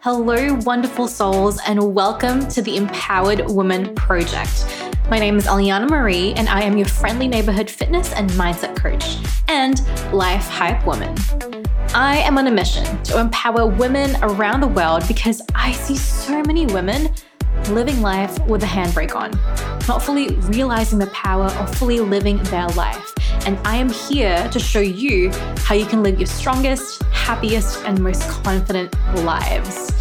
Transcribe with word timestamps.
Hello, 0.00 0.54
wonderful 0.64 1.08
souls, 1.08 1.58
and 1.66 1.92
welcome 1.92 2.46
to 2.48 2.62
the 2.62 2.76
Empowered 2.76 3.50
Woman 3.50 3.92
Project. 3.96 4.64
My 5.10 5.18
name 5.18 5.36
is 5.36 5.46
Allyjana 5.46 5.90
Marie, 5.90 6.32
and 6.34 6.48
I 6.48 6.62
am 6.62 6.78
your 6.78 6.86
friendly 6.86 7.26
neighborhood 7.26 7.68
fitness 7.68 8.12
and 8.12 8.30
mindset 8.30 8.76
coach 8.76 9.16
and 9.48 9.82
life 10.12 10.46
hype 10.46 10.86
woman. 10.86 11.16
I 11.92 12.18
am 12.18 12.38
on 12.38 12.46
a 12.46 12.52
mission 12.52 13.02
to 13.04 13.18
empower 13.18 13.66
women 13.66 14.16
around 14.22 14.60
the 14.60 14.68
world 14.68 15.02
because 15.08 15.42
I 15.56 15.72
see 15.72 15.96
so 15.96 16.40
many 16.42 16.66
women 16.66 17.12
living 17.68 18.00
life 18.00 18.38
with 18.46 18.62
a 18.62 18.66
handbrake 18.66 19.14
on, 19.14 19.30
not 19.86 20.02
fully 20.02 20.28
realizing 20.50 20.98
the 20.98 21.06
power 21.08 21.46
of 21.46 21.74
fully 21.74 22.00
living 22.00 22.38
their 22.44 22.68
life. 22.68 23.12
And 23.46 23.58
I 23.66 23.76
am 23.76 23.88
here 23.88 24.48
to 24.50 24.58
show 24.58 24.80
you 24.80 25.30
how 25.58 25.74
you 25.74 25.86
can 25.86 26.02
live 26.02 26.18
your 26.18 26.26
strongest, 26.26 27.02
happiest, 27.04 27.84
and 27.84 28.02
most 28.02 28.22
confident 28.28 28.94
lives. 29.24 29.92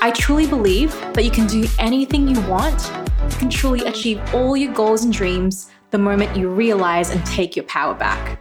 I 0.00 0.10
truly 0.10 0.46
believe 0.46 0.92
that 1.14 1.24
you 1.24 1.30
can 1.30 1.46
do 1.46 1.66
anything 1.78 2.28
you 2.28 2.40
want, 2.42 2.90
you 3.30 3.36
can 3.38 3.50
truly 3.50 3.86
achieve 3.86 4.20
all 4.34 4.56
your 4.56 4.72
goals 4.72 5.04
and 5.04 5.12
dreams 5.12 5.70
the 5.90 5.98
moment 5.98 6.36
you 6.36 6.48
realize 6.48 7.10
and 7.10 7.24
take 7.26 7.54
your 7.54 7.64
power 7.66 7.94
back. 7.94 8.38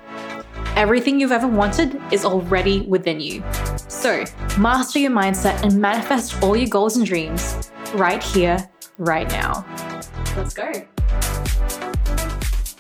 Everything 0.76 1.20
you've 1.20 1.34
ever 1.34 1.48
wanted 1.48 2.02
is 2.12 2.24
already 2.24 2.82
within 2.82 3.20
you. 3.20 3.44
So, 3.90 4.24
master 4.58 5.00
your 5.00 5.12
mindset 5.12 5.62
and 5.64 5.80
manifest 5.80 6.42
all 6.42 6.56
your 6.56 6.70
goals 6.70 6.96
and 6.96 7.06
dreams 7.06 7.71
right 7.94 8.24
here, 8.24 8.70
right 8.98 9.30
now. 9.30 9.66
Let's 10.36 10.54
go. 10.54 10.72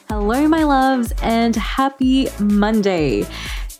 Hello, 0.07 0.47
my 0.47 0.63
loves, 0.63 1.13
and 1.21 1.55
happy 1.55 2.27
Monday. 2.39 3.25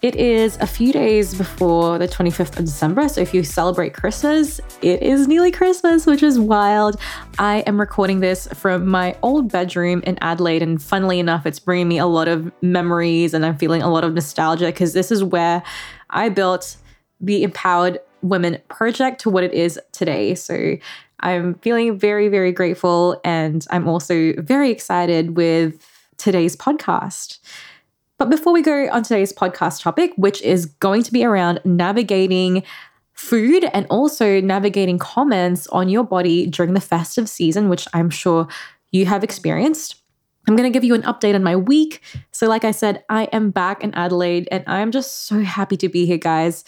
It 0.02 0.16
is 0.16 0.58
a 0.58 0.66
few 0.66 0.92
days 0.92 1.36
before 1.36 2.00
the 2.00 2.08
25th 2.08 2.58
of 2.58 2.66
December. 2.66 3.08
So 3.08 3.22
if 3.22 3.36
you 3.36 3.44
celebrate 3.44 3.94
Christmas, 3.94 4.60
it 4.82 5.04
is 5.04 5.28
nearly 5.28 5.52
Christmas, 5.52 6.08
which 6.08 6.24
is 6.24 6.40
wild. 6.40 7.00
I 7.38 7.60
am 7.68 7.80
recording 7.80 8.20
this 8.20 8.48
from 8.48 8.88
my 8.88 9.16
old 9.22 9.52
bedroom 9.52 10.02
in 10.08 10.18
Adelaide. 10.22 10.64
And 10.64 10.82
funnily 10.82 11.20
enough, 11.20 11.46
it's 11.46 11.60
bringing 11.60 11.88
me 11.88 12.00
a 12.00 12.08
lot 12.08 12.28
of 12.28 12.52
memories 12.64 13.36
and 13.36 13.46
I'm 13.46 13.58
feeling 13.58 13.84
a 13.84 13.92
lot 13.92 14.04
of 14.04 14.16
nostalgia 14.16 14.66
because 14.66 14.94
this 14.94 15.12
is 15.12 15.24
where 15.24 15.62
I 16.10 16.30
built 16.30 16.78
the 17.20 17.44
Empowered 17.44 18.00
Women 18.24 18.58
Project 18.70 19.22
to 19.22 19.30
what 19.30 19.44
it 19.44 19.54
is 19.54 19.80
today. 19.92 20.34
So 20.34 20.78
I'm 21.22 21.56
feeling 21.56 21.98
very, 21.98 22.28
very 22.28 22.52
grateful. 22.52 23.20
And 23.24 23.66
I'm 23.70 23.88
also 23.88 24.34
very 24.38 24.72
excited 24.72 25.36
with 25.36 25.86
today's 26.18 26.56
podcast. 26.56 27.40
But 28.18 28.30
before 28.30 28.54
we 28.54 28.62
go 28.62 28.88
on 28.92 29.04
today's 29.04 29.34
podcast 29.34 29.82
topic, 29.82 30.14
which 30.16 30.42
is 30.44 30.66
going 30.66 31.04
to 31.04 31.12
be 31.12 31.26
around 31.26 31.60
navigating 31.66 32.64
food 33.14 33.64
and 33.74 33.86
also 33.90 34.40
navigating 34.42 35.00
comments 35.00 35.68
on 35.68 35.90
your 35.90 36.04
body 36.04 36.48
during 36.48 36.74
the 36.74 36.82
festive 36.82 37.28
season, 37.28 37.70
which 37.70 37.88
I'm 37.94 38.10
sure 38.10 38.48
you 38.92 39.06
have 39.06 39.24
experienced. 39.24 39.96
I'm 40.48 40.56
going 40.56 40.72
to 40.72 40.74
give 40.74 40.84
you 40.84 40.96
an 40.96 41.04
update 41.04 41.36
on 41.36 41.44
my 41.44 41.56
week. 41.56 42.02
So, 42.32 42.48
like 42.48 42.64
I 42.64 42.72
said, 42.72 43.04
I 43.10 43.24
am 43.26 43.52
back 43.52 43.84
in 43.84 43.94
Adelaide 43.94 44.48
and 44.52 44.64
I'm 44.68 44.92
just 44.92 45.26
so 45.26 45.42
happy 45.42 45.78
to 45.78 45.90
be 45.90 46.06
here, 46.06 46.18
guys. 46.18 46.64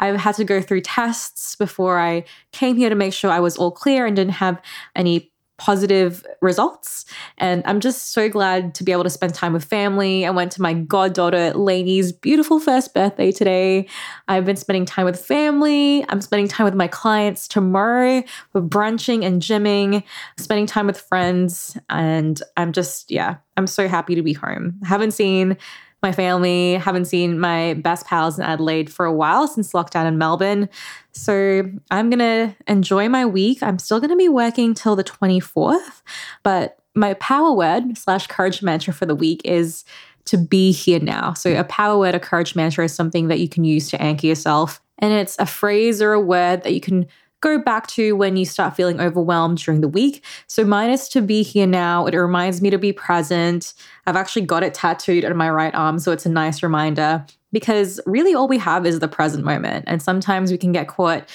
I've 0.00 0.16
had 0.16 0.34
to 0.36 0.44
go 0.44 0.60
through 0.60 0.82
tests 0.82 1.56
before 1.56 1.98
I 1.98 2.24
came 2.52 2.76
here 2.76 2.88
to 2.88 2.94
make 2.94 3.12
sure 3.12 3.30
I 3.30 3.40
was 3.40 3.56
all 3.56 3.70
clear 3.70 4.06
and 4.06 4.16
didn't 4.16 4.34
have 4.34 4.60
any 4.94 5.32
positive 5.58 6.24
results. 6.40 7.04
And 7.36 7.62
I'm 7.66 7.80
just 7.80 8.12
so 8.12 8.28
glad 8.28 8.74
to 8.76 8.84
be 8.84 8.92
able 8.92 9.02
to 9.02 9.10
spend 9.10 9.34
time 9.34 9.52
with 9.52 9.64
family. 9.64 10.24
I 10.24 10.30
went 10.30 10.52
to 10.52 10.62
my 10.62 10.72
goddaughter 10.72 11.52
Lainey's 11.52 12.12
beautiful 12.12 12.60
first 12.60 12.94
birthday 12.94 13.32
today. 13.32 13.88
I've 14.28 14.44
been 14.44 14.56
spending 14.56 14.86
time 14.86 15.04
with 15.04 15.20
family. 15.20 16.04
I'm 16.08 16.20
spending 16.20 16.46
time 16.46 16.64
with 16.64 16.74
my 16.74 16.86
clients 16.86 17.48
tomorrow. 17.48 18.22
We're 18.52 18.60
brunching 18.60 19.24
and 19.24 19.42
gymming, 19.42 20.04
spending 20.36 20.66
time 20.66 20.86
with 20.86 21.00
friends. 21.00 21.76
And 21.90 22.40
I'm 22.56 22.70
just, 22.72 23.10
yeah, 23.10 23.38
I'm 23.56 23.66
so 23.66 23.88
happy 23.88 24.14
to 24.14 24.22
be 24.22 24.32
home. 24.32 24.78
I 24.84 24.88
haven't 24.88 25.10
seen 25.10 25.56
my 26.02 26.12
family. 26.12 26.74
Haven't 26.74 27.06
seen 27.06 27.40
my 27.40 27.74
best 27.74 28.06
pals 28.06 28.38
in 28.38 28.44
Adelaide 28.44 28.90
for 28.90 29.04
a 29.04 29.12
while 29.12 29.48
since 29.48 29.72
lockdown 29.72 30.06
in 30.06 30.18
Melbourne. 30.18 30.68
So 31.12 31.70
I'm 31.90 32.10
going 32.10 32.18
to 32.18 32.54
enjoy 32.66 33.08
my 33.08 33.26
week. 33.26 33.62
I'm 33.62 33.78
still 33.78 34.00
going 34.00 34.10
to 34.10 34.16
be 34.16 34.28
working 34.28 34.74
till 34.74 34.96
the 34.96 35.04
24th, 35.04 36.02
but 36.42 36.78
my 36.94 37.14
power 37.14 37.52
word 37.52 37.96
slash 37.96 38.26
courage 38.26 38.62
mantra 38.62 38.92
for 38.92 39.06
the 39.06 39.14
week 39.14 39.40
is 39.44 39.84
to 40.26 40.36
be 40.36 40.72
here 40.72 41.00
now. 41.00 41.32
So 41.32 41.58
a 41.58 41.64
power 41.64 41.98
word, 41.98 42.14
a 42.14 42.20
courage 42.20 42.54
mantra 42.54 42.84
is 42.84 42.94
something 42.94 43.28
that 43.28 43.40
you 43.40 43.48
can 43.48 43.64
use 43.64 43.88
to 43.90 44.02
anchor 44.02 44.26
yourself. 44.26 44.80
And 44.98 45.12
it's 45.12 45.36
a 45.38 45.46
phrase 45.46 46.02
or 46.02 46.12
a 46.12 46.20
word 46.20 46.64
that 46.64 46.74
you 46.74 46.80
can 46.80 47.06
go 47.40 47.58
back 47.58 47.86
to 47.88 48.14
when 48.14 48.36
you 48.36 48.44
start 48.44 48.74
feeling 48.74 49.00
overwhelmed 49.00 49.58
during 49.58 49.80
the 49.80 49.88
week. 49.88 50.24
So 50.46 50.64
mine 50.64 50.90
is 50.90 51.08
to 51.10 51.20
be 51.20 51.42
here 51.42 51.66
now. 51.66 52.06
It 52.06 52.14
reminds 52.14 52.60
me 52.60 52.70
to 52.70 52.78
be 52.78 52.92
present. 52.92 53.74
I've 54.06 54.16
actually 54.16 54.46
got 54.46 54.62
it 54.62 54.74
tattooed 54.74 55.24
on 55.24 55.36
my 55.36 55.50
right 55.50 55.74
arm, 55.74 55.98
so 55.98 56.12
it's 56.12 56.26
a 56.26 56.30
nice 56.30 56.62
reminder 56.62 57.24
because 57.52 58.00
really 58.06 58.34
all 58.34 58.48
we 58.48 58.58
have 58.58 58.84
is 58.86 58.98
the 58.98 59.08
present 59.08 59.44
moment. 59.44 59.84
And 59.88 60.02
sometimes 60.02 60.50
we 60.50 60.58
can 60.58 60.72
get 60.72 60.88
caught 60.88 61.28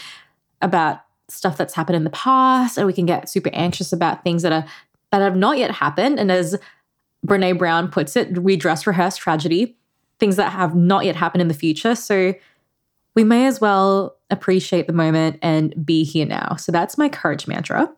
about 0.62 1.02
stuff 1.30 1.58
that's 1.58 1.74
happened 1.74 1.96
in 1.96 2.04
the 2.04 2.10
past 2.12 2.78
and 2.78 2.86
we 2.86 2.94
can 2.94 3.06
get 3.06 3.30
super 3.30 3.50
anxious 3.54 3.92
about 3.92 4.24
things 4.24 4.44
that 4.44 4.52
are 4.52 4.66
that 5.12 5.22
have 5.22 5.36
not 5.36 5.58
yet 5.58 5.72
happened 5.72 6.20
and 6.20 6.32
as 6.32 6.58
Brené 7.26 7.58
Brown 7.58 7.90
puts 7.90 8.16
it, 8.16 8.40
we 8.40 8.58
dress 8.58 8.86
rehearse 8.86 9.16
tragedy, 9.16 9.78
things 10.20 10.36
that 10.36 10.52
have 10.52 10.76
not 10.76 11.06
yet 11.06 11.16
happened 11.16 11.42
in 11.42 11.48
the 11.48 11.54
future. 11.54 11.96
So 11.96 12.34
we 13.16 13.24
may 13.24 13.46
as 13.46 13.62
well 13.62 14.18
appreciate 14.30 14.88
the 14.88 14.94
moment 14.94 15.40
and 15.42 15.74
be 15.86 16.04
here 16.04 16.26
now. 16.26 16.56
So 16.56 16.72
that's 16.72 16.98
my 16.98 17.10
courage 17.10 17.48
mantra. 17.48 17.92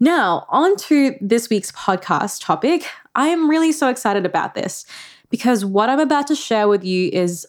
Now, 0.00 0.46
on 0.48 0.76
to 0.76 1.14
this 1.20 1.50
week's 1.50 1.72
podcast 1.72 2.42
topic. 2.42 2.86
I 3.14 3.28
am 3.28 3.50
really 3.50 3.72
so 3.72 3.88
excited 3.88 4.24
about 4.24 4.54
this 4.54 4.86
because 5.28 5.64
what 5.64 5.88
I'm 5.88 6.00
about 6.00 6.26
to 6.28 6.34
share 6.34 6.68
with 6.68 6.84
you 6.84 7.10
is 7.12 7.46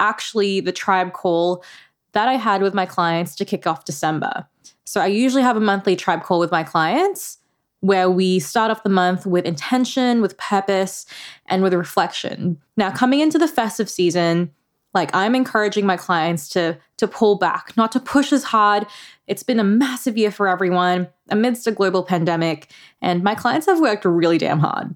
actually 0.00 0.60
the 0.60 0.72
tribe 0.72 1.12
call 1.12 1.64
that 2.12 2.28
I 2.28 2.34
had 2.34 2.62
with 2.62 2.74
my 2.74 2.86
clients 2.86 3.34
to 3.36 3.44
kick 3.44 3.66
off 3.66 3.84
December. 3.84 4.46
So 4.84 5.00
I 5.00 5.06
usually 5.06 5.42
have 5.42 5.56
a 5.56 5.60
monthly 5.60 5.96
tribe 5.96 6.22
call 6.22 6.38
with 6.38 6.50
my 6.50 6.62
clients 6.62 7.38
where 7.80 8.10
we 8.10 8.38
start 8.38 8.70
off 8.70 8.82
the 8.82 8.88
month 8.88 9.26
with 9.26 9.44
intention, 9.44 10.22
with 10.22 10.38
purpose, 10.38 11.04
and 11.46 11.62
with 11.62 11.74
reflection. 11.74 12.58
Now, 12.76 12.90
coming 12.90 13.20
into 13.20 13.38
the 13.38 13.48
festive 13.48 13.90
season, 13.90 14.50
like 14.94 15.14
I'm 15.14 15.34
encouraging 15.34 15.86
my 15.86 15.96
clients 15.96 16.48
to 16.50 16.78
to 16.98 17.08
pull 17.08 17.36
back, 17.36 17.76
not 17.76 17.92
to 17.92 18.00
push 18.00 18.32
as 18.32 18.44
hard. 18.44 18.86
It's 19.26 19.42
been 19.42 19.60
a 19.60 19.64
massive 19.64 20.16
year 20.16 20.30
for 20.30 20.48
everyone 20.48 21.08
amidst 21.28 21.66
a 21.66 21.72
global 21.72 22.04
pandemic, 22.04 22.70
and 23.02 23.22
my 23.22 23.34
clients 23.34 23.66
have 23.66 23.80
worked 23.80 24.04
really 24.04 24.38
damn 24.38 24.60
hard. 24.60 24.94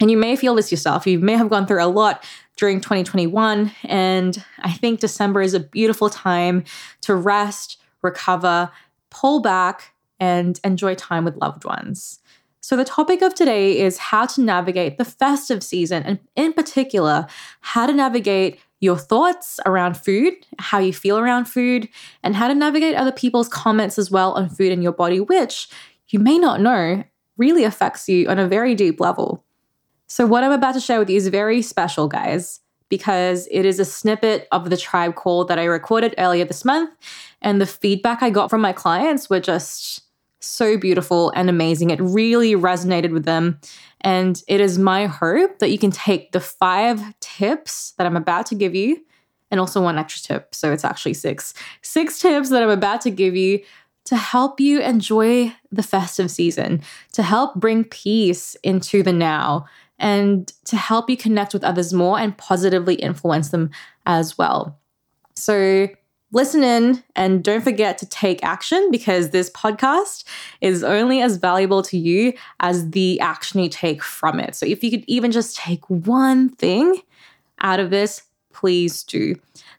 And 0.00 0.10
you 0.10 0.16
may 0.16 0.34
feel 0.34 0.54
this 0.54 0.70
yourself. 0.70 1.06
You 1.06 1.18
may 1.18 1.34
have 1.34 1.50
gone 1.50 1.66
through 1.66 1.84
a 1.84 1.86
lot 1.86 2.24
during 2.56 2.80
2021, 2.80 3.70
and 3.84 4.44
I 4.60 4.72
think 4.72 5.00
December 5.00 5.42
is 5.42 5.54
a 5.54 5.60
beautiful 5.60 6.10
time 6.10 6.64
to 7.02 7.14
rest, 7.14 7.80
recover, 8.02 8.70
pull 9.10 9.40
back, 9.40 9.94
and 10.18 10.58
enjoy 10.64 10.94
time 10.94 11.24
with 11.24 11.36
loved 11.36 11.64
ones. 11.64 12.20
So, 12.62 12.76
the 12.76 12.84
topic 12.84 13.22
of 13.22 13.34
today 13.34 13.78
is 13.78 13.98
how 13.98 14.26
to 14.26 14.42
navigate 14.42 14.98
the 14.98 15.04
festive 15.04 15.62
season, 15.62 16.02
and 16.02 16.18
in 16.36 16.52
particular, 16.52 17.26
how 17.60 17.86
to 17.86 17.92
navigate 17.92 18.60
your 18.80 18.96
thoughts 18.96 19.60
around 19.66 19.96
food, 19.96 20.34
how 20.58 20.78
you 20.78 20.92
feel 20.92 21.18
around 21.18 21.44
food, 21.44 21.88
and 22.22 22.34
how 22.34 22.48
to 22.48 22.54
navigate 22.54 22.94
other 22.94 23.12
people's 23.12 23.48
comments 23.48 23.98
as 23.98 24.10
well 24.10 24.32
on 24.32 24.48
food 24.48 24.72
and 24.72 24.82
your 24.82 24.92
body, 24.92 25.20
which 25.20 25.68
you 26.08 26.18
may 26.18 26.38
not 26.38 26.60
know 26.60 27.04
really 27.36 27.64
affects 27.64 28.08
you 28.08 28.28
on 28.28 28.38
a 28.38 28.48
very 28.48 28.74
deep 28.74 29.00
level. 29.00 29.44
So, 30.06 30.26
what 30.26 30.42
I'm 30.42 30.52
about 30.52 30.74
to 30.74 30.80
share 30.80 30.98
with 30.98 31.10
you 31.10 31.16
is 31.16 31.28
very 31.28 31.62
special, 31.62 32.08
guys, 32.08 32.60
because 32.88 33.46
it 33.50 33.64
is 33.64 33.78
a 33.78 33.84
snippet 33.84 34.48
of 34.50 34.68
the 34.68 34.76
tribe 34.76 35.14
call 35.14 35.44
that 35.44 35.58
I 35.58 35.64
recorded 35.64 36.14
earlier 36.18 36.44
this 36.44 36.64
month. 36.64 36.90
And 37.42 37.60
the 37.60 37.66
feedback 37.66 38.22
I 38.22 38.30
got 38.30 38.50
from 38.50 38.60
my 38.60 38.72
clients 38.72 39.30
were 39.30 39.40
just 39.40 40.02
so 40.40 40.76
beautiful 40.76 41.30
and 41.36 41.48
amazing. 41.48 41.90
It 41.90 42.00
really 42.00 42.54
resonated 42.54 43.12
with 43.12 43.24
them. 43.24 43.60
And 44.00 44.42
it 44.48 44.60
is 44.60 44.78
my 44.78 45.06
hope 45.06 45.58
that 45.58 45.70
you 45.70 45.78
can 45.78 45.90
take 45.90 46.32
the 46.32 46.40
five 46.40 47.02
tips 47.20 47.92
that 47.98 48.06
I'm 48.06 48.16
about 48.16 48.46
to 48.46 48.54
give 48.54 48.74
you 48.74 49.00
and 49.50 49.60
also 49.60 49.82
one 49.82 49.98
extra 49.98 50.22
tip. 50.22 50.54
So 50.54 50.72
it's 50.72 50.84
actually 50.84 51.14
six. 51.14 51.54
Six 51.82 52.18
tips 52.18 52.50
that 52.50 52.62
I'm 52.62 52.70
about 52.70 53.00
to 53.02 53.10
give 53.10 53.36
you 53.36 53.60
to 54.04 54.16
help 54.16 54.60
you 54.60 54.80
enjoy 54.80 55.54
the 55.70 55.82
festive 55.82 56.30
season, 56.30 56.82
to 57.12 57.22
help 57.22 57.54
bring 57.56 57.84
peace 57.84 58.56
into 58.62 59.02
the 59.02 59.12
now, 59.12 59.66
and 59.98 60.52
to 60.64 60.76
help 60.76 61.10
you 61.10 61.16
connect 61.16 61.52
with 61.52 61.62
others 61.62 61.92
more 61.92 62.18
and 62.18 62.36
positively 62.38 62.94
influence 62.94 63.50
them 63.50 63.70
as 64.06 64.38
well. 64.38 64.78
So 65.34 65.88
listen 66.32 66.62
in 66.62 67.02
and 67.16 67.42
don't 67.42 67.62
forget 67.62 67.98
to 67.98 68.06
take 68.06 68.42
action 68.44 68.88
because 68.90 69.30
this 69.30 69.50
podcast 69.50 70.24
is 70.60 70.84
only 70.84 71.20
as 71.20 71.36
valuable 71.36 71.82
to 71.82 71.98
you 71.98 72.32
as 72.60 72.90
the 72.90 73.18
action 73.20 73.60
you 73.60 73.68
take 73.68 74.02
from 74.02 74.38
it. 74.38 74.54
So 74.54 74.66
if 74.66 74.84
you 74.84 74.90
could 74.90 75.04
even 75.06 75.32
just 75.32 75.56
take 75.56 75.88
one 75.88 76.50
thing 76.50 77.00
out 77.60 77.80
of 77.80 77.90
this, 77.90 78.22
please 78.52 79.02
do. 79.02 79.34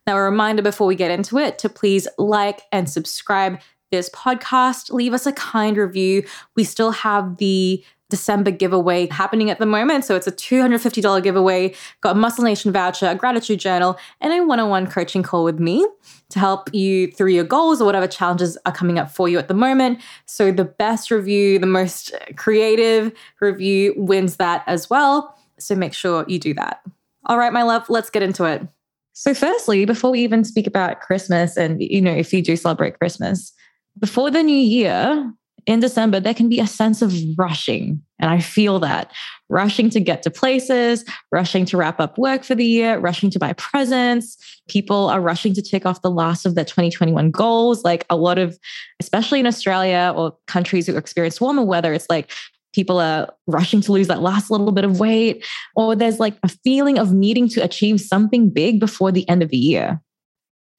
Now, 0.07 0.17
a 0.17 0.21
reminder 0.21 0.61
before 0.61 0.87
we 0.87 0.95
get 0.95 1.11
into 1.11 1.37
it 1.37 1.59
to 1.59 1.69
please 1.69 2.07
like 2.17 2.61
and 2.71 2.89
subscribe 2.89 3.59
this 3.91 4.09
podcast, 4.09 4.91
leave 4.91 5.13
us 5.13 5.27
a 5.27 5.33
kind 5.33 5.77
review. 5.77 6.25
We 6.55 6.63
still 6.63 6.91
have 6.91 7.37
the 7.37 7.83
December 8.11 8.51
giveaway 8.51 9.07
happening 9.07 9.49
at 9.49 9.57
the 9.57 9.65
moment. 9.65 10.05
So 10.05 10.15
it's 10.15 10.27
a 10.27 10.31
$250 10.31 11.23
giveaway, 11.23 11.73
got 12.01 12.15
a 12.15 12.19
Muscle 12.19 12.43
Nation 12.43 12.71
voucher, 12.71 13.07
a 13.07 13.15
gratitude 13.15 13.59
journal, 13.59 13.97
and 14.19 14.31
a 14.31 14.45
one 14.45 14.59
on 14.59 14.69
one 14.69 14.85
coaching 14.85 15.23
call 15.23 15.43
with 15.43 15.59
me 15.59 15.83
to 16.29 16.39
help 16.39 16.71
you 16.73 17.11
through 17.11 17.31
your 17.31 17.43
goals 17.43 17.81
or 17.81 17.85
whatever 17.85 18.07
challenges 18.07 18.57
are 18.67 18.71
coming 18.71 18.99
up 18.99 19.09
for 19.09 19.27
you 19.27 19.39
at 19.39 19.47
the 19.47 19.55
moment. 19.55 19.99
So 20.27 20.51
the 20.51 20.65
best 20.65 21.09
review, 21.09 21.57
the 21.57 21.65
most 21.65 22.13
creative 22.35 23.11
review 23.39 23.95
wins 23.97 24.35
that 24.35 24.63
as 24.67 24.89
well. 24.89 25.35
So 25.57 25.75
make 25.75 25.93
sure 25.93 26.25
you 26.27 26.37
do 26.37 26.53
that. 26.53 26.81
All 27.25 27.37
right, 27.37 27.53
my 27.53 27.63
love, 27.63 27.89
let's 27.89 28.09
get 28.09 28.21
into 28.21 28.45
it. 28.45 28.67
So, 29.13 29.33
firstly, 29.33 29.85
before 29.85 30.11
we 30.11 30.21
even 30.21 30.43
speak 30.43 30.65
about 30.65 31.01
Christmas 31.01 31.57
and, 31.57 31.81
you 31.81 32.01
know, 32.01 32.13
if 32.13 32.33
you 32.33 32.41
do 32.41 32.55
celebrate 32.55 32.97
Christmas, 32.97 33.51
before 33.99 34.31
the 34.31 34.41
new 34.41 34.55
year, 34.55 35.31
in 35.65 35.79
December, 35.79 36.19
there 36.19 36.33
can 36.33 36.49
be 36.49 36.59
a 36.59 36.67
sense 36.67 37.01
of 37.01 37.13
rushing. 37.37 38.01
And 38.19 38.29
I 38.29 38.39
feel 38.39 38.79
that 38.79 39.11
rushing 39.49 39.89
to 39.91 39.99
get 39.99 40.23
to 40.23 40.29
places, 40.29 41.03
rushing 41.31 41.65
to 41.65 41.77
wrap 41.77 41.99
up 41.99 42.17
work 42.17 42.43
for 42.43 42.55
the 42.55 42.65
year, 42.65 42.97
rushing 42.99 43.29
to 43.31 43.39
buy 43.39 43.53
presents. 43.53 44.37
People 44.69 45.09
are 45.09 45.21
rushing 45.21 45.53
to 45.53 45.61
tick 45.61 45.85
off 45.85 46.01
the 46.01 46.11
last 46.11 46.45
of 46.45 46.55
their 46.55 46.65
2021 46.65 47.31
goals. 47.31 47.83
Like 47.83 48.05
a 48.09 48.15
lot 48.15 48.37
of, 48.37 48.57
especially 48.99 49.39
in 49.39 49.47
Australia 49.47 50.13
or 50.15 50.35
countries 50.47 50.87
who 50.87 50.95
experience 50.95 51.41
warmer 51.41 51.63
weather, 51.63 51.93
it's 51.93 52.07
like 52.09 52.31
people 52.73 52.99
are 52.99 53.33
rushing 53.47 53.81
to 53.81 53.91
lose 53.91 54.07
that 54.07 54.21
last 54.21 54.49
little 54.49 54.71
bit 54.71 54.85
of 54.85 54.99
weight, 54.99 55.45
or 55.75 55.95
there's 55.95 56.19
like 56.19 56.37
a 56.43 56.47
feeling 56.47 56.97
of 56.97 57.13
needing 57.13 57.49
to 57.49 57.63
achieve 57.63 57.99
something 57.99 58.49
big 58.49 58.79
before 58.79 59.11
the 59.11 59.27
end 59.27 59.43
of 59.43 59.49
the 59.49 59.57
year. 59.57 60.01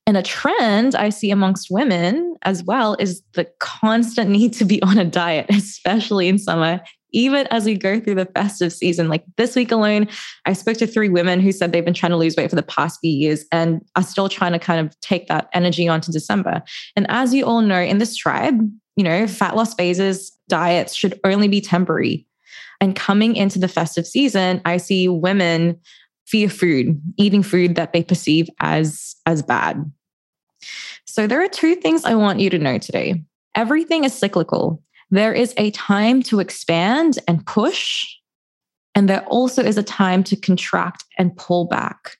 And 0.06 0.16
a 0.16 0.22
trend 0.22 0.94
I 0.94 1.10
see 1.10 1.30
amongst 1.30 1.68
women 1.70 2.34
as 2.42 2.64
well 2.64 2.96
is 2.98 3.22
the 3.34 3.46
constant 3.60 4.30
need 4.30 4.52
to 4.54 4.64
be 4.64 4.82
on 4.82 4.98
a 4.98 5.04
diet, 5.04 5.46
especially 5.50 6.28
in 6.28 6.38
summer, 6.38 6.80
even 7.12 7.46
as 7.48 7.64
we 7.64 7.76
go 7.76 8.00
through 8.00 8.16
the 8.16 8.26
festive 8.26 8.72
season. 8.72 9.08
Like 9.08 9.24
this 9.36 9.54
week 9.54 9.70
alone, 9.70 10.08
I 10.44 10.54
spoke 10.54 10.78
to 10.78 10.86
three 10.86 11.08
women 11.08 11.40
who 11.40 11.52
said 11.52 11.72
they've 11.72 11.84
been 11.84 11.94
trying 11.94 12.10
to 12.10 12.16
lose 12.16 12.36
weight 12.36 12.50
for 12.50 12.56
the 12.56 12.62
past 12.62 12.98
few 13.00 13.12
years 13.12 13.44
and 13.52 13.80
are 13.94 14.02
still 14.02 14.28
trying 14.28 14.52
to 14.52 14.58
kind 14.58 14.84
of 14.84 14.98
take 15.00 15.28
that 15.28 15.48
energy 15.52 15.86
onto 15.86 16.10
December. 16.10 16.62
And 16.96 17.06
as 17.08 17.32
you 17.32 17.44
all 17.44 17.60
know, 17.60 17.80
in 17.80 17.98
this 17.98 18.16
tribe, 18.16 18.58
you 18.96 19.04
know, 19.04 19.26
fat 19.26 19.56
loss 19.56 19.74
phases, 19.74 20.32
diets 20.48 20.94
should 20.94 21.18
only 21.24 21.48
be 21.48 21.60
temporary. 21.60 22.26
And 22.80 22.96
coming 22.96 23.36
into 23.36 23.60
the 23.60 23.68
festive 23.68 24.06
season, 24.06 24.60
I 24.64 24.78
see 24.78 25.08
women 25.08 25.78
fear 26.32 26.48
food, 26.48 26.98
eating 27.18 27.42
food 27.42 27.74
that 27.74 27.92
they 27.92 28.02
perceive 28.02 28.48
as 28.60 29.14
as 29.26 29.42
bad. 29.42 29.92
So 31.04 31.26
there 31.26 31.42
are 31.44 31.48
two 31.48 31.74
things 31.74 32.06
I 32.06 32.14
want 32.14 32.40
you 32.40 32.48
to 32.48 32.58
know 32.58 32.78
today. 32.78 33.22
Everything 33.54 34.04
is 34.04 34.14
cyclical. 34.14 34.82
There 35.10 35.34
is 35.34 35.52
a 35.58 35.70
time 35.72 36.22
to 36.22 36.40
expand 36.40 37.18
and 37.28 37.44
push, 37.44 38.08
and 38.94 39.10
there 39.10 39.24
also 39.26 39.62
is 39.62 39.76
a 39.76 39.82
time 39.82 40.24
to 40.24 40.36
contract 40.36 41.04
and 41.18 41.36
pull 41.36 41.66
back. 41.66 42.16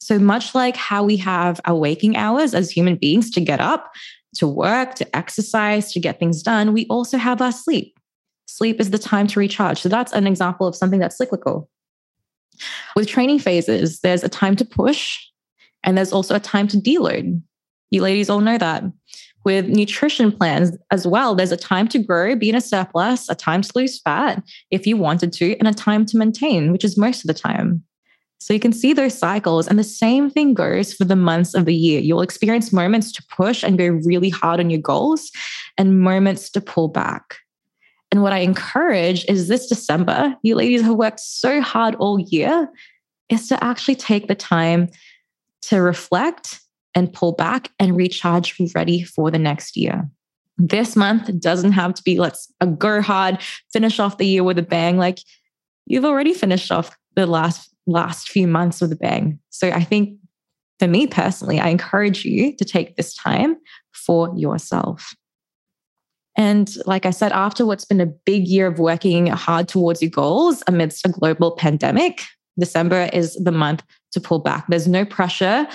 So 0.00 0.18
much 0.18 0.52
like 0.52 0.76
how 0.76 1.04
we 1.04 1.16
have 1.18 1.60
our 1.66 1.76
waking 1.76 2.16
hours 2.16 2.52
as 2.52 2.68
human 2.68 2.96
beings 2.96 3.30
to 3.30 3.40
get 3.40 3.60
up, 3.60 3.92
to 4.34 4.48
work, 4.48 4.96
to 4.96 5.16
exercise, 5.16 5.92
to 5.92 6.00
get 6.00 6.18
things 6.18 6.42
done, 6.42 6.72
we 6.72 6.86
also 6.88 7.16
have 7.16 7.40
our 7.40 7.52
sleep. 7.52 7.96
Sleep 8.46 8.80
is 8.80 8.90
the 8.90 8.98
time 8.98 9.28
to 9.28 9.38
recharge. 9.38 9.80
So 9.80 9.88
that's 9.88 10.12
an 10.12 10.26
example 10.26 10.66
of 10.66 10.74
something 10.74 10.98
that's 10.98 11.16
cyclical. 11.16 11.70
With 12.96 13.08
training 13.08 13.38
phases, 13.38 14.00
there's 14.00 14.24
a 14.24 14.28
time 14.28 14.56
to 14.56 14.64
push 14.64 15.18
and 15.84 15.96
there's 15.96 16.12
also 16.12 16.34
a 16.34 16.40
time 16.40 16.68
to 16.68 16.76
deload. 16.76 17.40
You 17.90 18.02
ladies 18.02 18.30
all 18.30 18.40
know 18.40 18.58
that. 18.58 18.84
With 19.42 19.68
nutrition 19.68 20.30
plans 20.32 20.76
as 20.90 21.06
well, 21.06 21.34
there's 21.34 21.52
a 21.52 21.56
time 21.56 21.88
to 21.88 21.98
grow, 21.98 22.36
be 22.36 22.50
in 22.50 22.54
a 22.54 22.60
surplus, 22.60 23.28
a 23.30 23.34
time 23.34 23.62
to 23.62 23.72
lose 23.74 23.98
fat 23.98 24.42
if 24.70 24.86
you 24.86 24.98
wanted 24.98 25.32
to, 25.34 25.56
and 25.58 25.66
a 25.66 25.72
time 25.72 26.04
to 26.06 26.18
maintain, 26.18 26.72
which 26.72 26.84
is 26.84 26.98
most 26.98 27.24
of 27.24 27.28
the 27.28 27.40
time. 27.40 27.82
So 28.38 28.54
you 28.54 28.60
can 28.60 28.72
see 28.72 28.92
those 28.92 29.16
cycles. 29.16 29.66
And 29.66 29.78
the 29.78 29.84
same 29.84 30.30
thing 30.30 30.54
goes 30.54 30.92
for 30.92 31.04
the 31.04 31.16
months 31.16 31.54
of 31.54 31.64
the 31.64 31.74
year. 31.74 32.00
You'll 32.00 32.22
experience 32.22 32.72
moments 32.72 33.12
to 33.12 33.24
push 33.30 33.62
and 33.62 33.78
go 33.78 33.86
really 33.86 34.30
hard 34.30 34.60
on 34.60 34.70
your 34.70 34.80
goals 34.80 35.30
and 35.78 36.00
moments 36.00 36.50
to 36.50 36.60
pull 36.60 36.88
back. 36.88 37.36
And 38.10 38.22
what 38.22 38.32
I 38.32 38.38
encourage 38.38 39.24
is 39.26 39.48
this 39.48 39.68
December, 39.68 40.34
you 40.42 40.56
ladies 40.56 40.82
have 40.82 40.96
worked 40.96 41.20
so 41.20 41.60
hard 41.60 41.94
all 41.96 42.18
year, 42.18 42.68
is 43.28 43.48
to 43.48 43.62
actually 43.62 43.94
take 43.94 44.26
the 44.26 44.34
time 44.34 44.88
to 45.62 45.80
reflect 45.80 46.60
and 46.94 47.12
pull 47.12 47.32
back 47.32 47.70
and 47.78 47.96
recharge 47.96 48.56
ready 48.74 49.02
for 49.04 49.30
the 49.30 49.38
next 49.38 49.76
year. 49.76 50.08
This 50.58 50.96
month 50.96 51.40
doesn't 51.40 51.72
have 51.72 51.94
to 51.94 52.02
be 52.02 52.18
let's 52.18 52.52
go 52.76 53.00
hard, 53.00 53.38
finish 53.72 54.00
off 54.00 54.18
the 54.18 54.26
year 54.26 54.42
with 54.42 54.58
a 54.58 54.62
bang. 54.62 54.98
Like 54.98 55.18
you've 55.86 56.04
already 56.04 56.34
finished 56.34 56.72
off 56.72 56.96
the 57.14 57.26
last 57.26 57.72
last 57.86 58.28
few 58.28 58.46
months 58.46 58.80
with 58.80 58.92
a 58.92 58.96
bang. 58.96 59.38
So 59.50 59.70
I 59.70 59.82
think 59.82 60.18
for 60.78 60.88
me 60.88 61.06
personally, 61.06 61.60
I 61.60 61.68
encourage 61.68 62.24
you 62.24 62.56
to 62.56 62.64
take 62.64 62.96
this 62.96 63.14
time 63.14 63.56
for 63.92 64.32
yourself. 64.36 65.14
And 66.40 66.74
like 66.86 67.04
I 67.04 67.10
said, 67.10 67.32
after 67.32 67.66
what's 67.66 67.84
been 67.84 68.00
a 68.00 68.06
big 68.06 68.48
year 68.48 68.66
of 68.66 68.78
working 68.78 69.26
hard 69.26 69.68
towards 69.68 70.00
your 70.00 70.10
goals 70.10 70.62
amidst 70.66 71.04
a 71.04 71.10
global 71.10 71.54
pandemic, 71.54 72.22
December 72.58 73.10
is 73.12 73.34
the 73.34 73.52
month 73.52 73.82
to 74.12 74.22
pull 74.22 74.38
back. 74.38 74.64
There's 74.66 74.88
no 74.88 75.04
pressure 75.04 75.68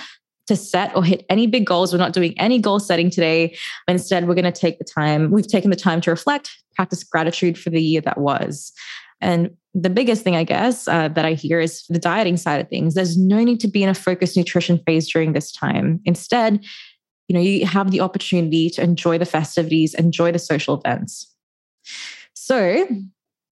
to 0.48 0.56
set 0.56 0.94
or 0.96 1.04
hit 1.04 1.24
any 1.30 1.46
big 1.46 1.66
goals. 1.66 1.92
We're 1.92 2.00
not 2.00 2.12
doing 2.12 2.36
any 2.36 2.58
goal 2.58 2.80
setting 2.80 3.10
today. 3.10 3.56
Instead, 3.86 4.26
we're 4.26 4.34
going 4.34 4.44
to 4.44 4.50
take 4.50 4.80
the 4.80 4.84
time, 4.84 5.30
we've 5.30 5.46
taken 5.46 5.70
the 5.70 5.76
time 5.76 6.00
to 6.00 6.10
reflect, 6.10 6.50
practice 6.74 7.04
gratitude 7.04 7.56
for 7.56 7.70
the 7.70 7.80
year 7.80 8.00
that 8.00 8.18
was. 8.18 8.72
And 9.20 9.50
the 9.72 9.88
biggest 9.88 10.24
thing, 10.24 10.34
I 10.34 10.42
guess, 10.42 10.88
uh, 10.88 11.06
that 11.10 11.24
I 11.24 11.34
hear 11.34 11.60
is 11.60 11.84
the 11.88 12.00
dieting 12.00 12.36
side 12.36 12.60
of 12.60 12.68
things. 12.68 12.94
There's 12.94 13.16
no 13.16 13.44
need 13.44 13.60
to 13.60 13.68
be 13.68 13.84
in 13.84 13.88
a 13.88 13.94
focused 13.94 14.36
nutrition 14.36 14.80
phase 14.84 15.08
during 15.08 15.32
this 15.32 15.52
time. 15.52 16.00
Instead, 16.04 16.64
you 17.28 17.34
know, 17.34 17.40
you 17.40 17.66
have 17.66 17.90
the 17.90 18.00
opportunity 18.00 18.70
to 18.70 18.82
enjoy 18.82 19.18
the 19.18 19.24
festivities, 19.24 19.94
enjoy 19.94 20.32
the 20.32 20.38
social 20.38 20.80
events. 20.80 21.32
So 22.34 22.86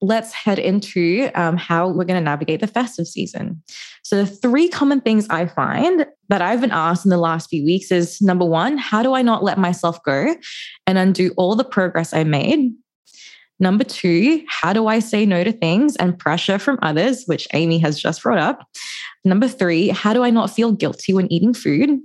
let's 0.01 0.33
head 0.33 0.59
into 0.59 1.29
um, 1.35 1.57
how 1.57 1.87
we're 1.87 2.05
going 2.05 2.19
to 2.19 2.21
navigate 2.21 2.59
the 2.59 2.67
festive 2.67 3.07
season. 3.07 3.61
So, 4.03 4.23
the 4.23 4.25
three 4.25 4.67
common 4.67 5.01
things 5.01 5.27
I 5.29 5.47
find 5.47 6.05
that 6.29 6.41
I've 6.41 6.61
been 6.61 6.71
asked 6.71 7.05
in 7.05 7.09
the 7.09 7.17
last 7.17 7.49
few 7.49 7.63
weeks 7.63 7.91
is 7.91 8.21
number 8.21 8.45
one, 8.45 8.77
how 8.77 9.03
do 9.03 9.13
I 9.13 9.21
not 9.21 9.43
let 9.43 9.57
myself 9.57 10.01
go 10.03 10.35
and 10.87 10.97
undo 10.97 11.33
all 11.37 11.55
the 11.55 11.63
progress 11.63 12.13
I 12.13 12.23
made? 12.23 12.71
Number 13.59 13.85
two, 13.85 14.43
how 14.49 14.73
do 14.73 14.87
I 14.87 14.99
say 14.99 15.25
no 15.25 15.43
to 15.43 15.51
things 15.51 15.95
and 15.95 16.19
pressure 16.19 16.59
from 16.59 16.77
others, 16.81 17.23
which 17.25 17.47
Amy 17.53 17.79
has 17.79 17.99
just 17.99 18.21
brought 18.21 18.37
up? 18.37 18.67
Number 19.23 19.47
three, 19.47 19.89
how 19.89 20.13
do 20.13 20.23
I 20.23 20.29
not 20.29 20.51
feel 20.51 20.73
guilty 20.73 21.13
when 21.13 21.31
eating 21.31 21.53
food? 21.53 21.99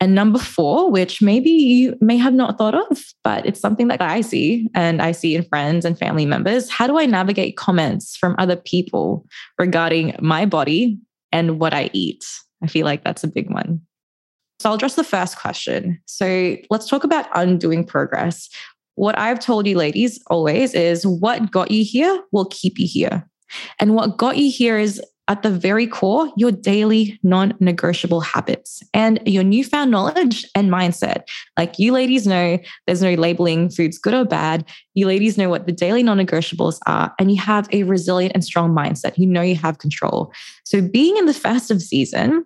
And 0.00 0.14
number 0.14 0.38
four, 0.38 0.90
which 0.90 1.22
maybe 1.22 1.50
you 1.50 1.96
may 2.00 2.16
have 2.16 2.34
not 2.34 2.58
thought 2.58 2.74
of, 2.74 3.02
but 3.22 3.46
it's 3.46 3.60
something 3.60 3.88
that 3.88 4.02
I 4.02 4.20
see 4.20 4.68
and 4.74 5.00
I 5.00 5.12
see 5.12 5.34
in 5.34 5.44
friends 5.44 5.84
and 5.84 5.98
family 5.98 6.26
members. 6.26 6.68
How 6.68 6.86
do 6.86 6.98
I 6.98 7.06
navigate 7.06 7.56
comments 7.56 8.16
from 8.16 8.34
other 8.38 8.56
people 8.56 9.24
regarding 9.58 10.16
my 10.20 10.46
body 10.46 10.98
and 11.32 11.58
what 11.58 11.72
I 11.72 11.90
eat? 11.92 12.24
I 12.62 12.66
feel 12.66 12.84
like 12.84 13.04
that's 13.04 13.24
a 13.24 13.28
big 13.28 13.50
one. 13.50 13.80
So 14.60 14.70
I'll 14.70 14.76
address 14.76 14.94
the 14.94 15.04
first 15.04 15.38
question. 15.38 16.00
So 16.06 16.56
let's 16.70 16.88
talk 16.88 17.04
about 17.04 17.26
undoing 17.34 17.84
progress. 17.84 18.48
What 18.96 19.18
I've 19.18 19.40
told 19.40 19.66
you, 19.66 19.76
ladies, 19.76 20.22
always 20.28 20.74
is 20.74 21.06
what 21.06 21.50
got 21.50 21.70
you 21.70 21.84
here 21.84 22.22
will 22.32 22.46
keep 22.46 22.78
you 22.78 22.86
here. 22.86 23.28
And 23.78 23.94
what 23.94 24.16
got 24.16 24.36
you 24.36 24.50
here 24.50 24.78
is 24.78 25.02
at 25.28 25.42
the 25.42 25.50
very 25.50 25.86
core, 25.86 26.30
your 26.36 26.52
daily 26.52 27.18
non 27.22 27.54
negotiable 27.58 28.20
habits 28.20 28.82
and 28.92 29.20
your 29.24 29.42
newfound 29.42 29.90
knowledge 29.90 30.44
and 30.54 30.70
mindset. 30.70 31.22
Like 31.56 31.78
you 31.78 31.92
ladies 31.92 32.26
know, 32.26 32.58
there's 32.86 33.02
no 33.02 33.14
labeling 33.14 33.70
foods 33.70 33.98
good 33.98 34.14
or 34.14 34.24
bad. 34.24 34.66
You 34.92 35.06
ladies 35.06 35.38
know 35.38 35.48
what 35.48 35.66
the 35.66 35.72
daily 35.72 36.02
non 36.02 36.18
negotiables 36.18 36.78
are, 36.86 37.14
and 37.18 37.30
you 37.30 37.40
have 37.40 37.68
a 37.72 37.84
resilient 37.84 38.34
and 38.34 38.44
strong 38.44 38.74
mindset. 38.74 39.16
You 39.16 39.26
know 39.26 39.42
you 39.42 39.56
have 39.56 39.78
control. 39.78 40.32
So, 40.64 40.82
being 40.82 41.16
in 41.16 41.26
the 41.26 41.34
festive 41.34 41.80
season, 41.80 42.44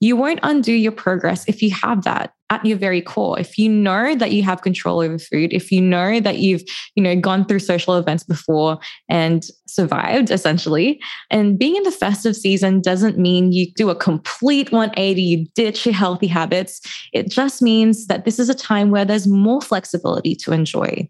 you 0.00 0.16
won't 0.16 0.40
undo 0.42 0.72
your 0.72 0.92
progress 0.92 1.48
if 1.48 1.62
you 1.62 1.70
have 1.72 2.04
that 2.04 2.32
at 2.50 2.64
your 2.64 2.78
very 2.78 3.02
core. 3.02 3.38
If 3.38 3.58
you 3.58 3.68
know 3.68 4.14
that 4.14 4.32
you 4.32 4.42
have 4.42 4.62
control 4.62 5.00
over 5.00 5.18
food 5.18 5.52
if 5.52 5.70
you 5.70 5.80
know 5.80 6.20
that 6.20 6.38
you've 6.38 6.62
you 6.94 7.02
know 7.02 7.14
gone 7.16 7.44
through 7.44 7.58
social 7.58 7.96
events 7.96 8.24
before 8.24 8.78
and 9.08 9.44
survived 9.66 10.30
essentially 10.30 11.00
and 11.30 11.58
being 11.58 11.76
in 11.76 11.82
the 11.82 11.90
festive 11.90 12.34
season 12.34 12.80
doesn't 12.80 13.18
mean 13.18 13.52
you 13.52 13.70
do 13.74 13.90
a 13.90 13.94
complete 13.94 14.72
180 14.72 15.20
you 15.22 15.46
ditch 15.54 15.84
your 15.84 15.94
healthy 15.94 16.26
habits. 16.26 16.80
It 17.12 17.30
just 17.30 17.60
means 17.62 18.06
that 18.06 18.24
this 18.24 18.38
is 18.38 18.48
a 18.48 18.54
time 18.54 18.90
where 18.90 19.04
there's 19.04 19.26
more 19.26 19.60
flexibility 19.60 20.34
to 20.36 20.52
enjoy 20.52 21.08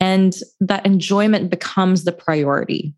and 0.00 0.34
that 0.60 0.86
enjoyment 0.86 1.50
becomes 1.50 2.04
the 2.04 2.12
priority. 2.12 2.94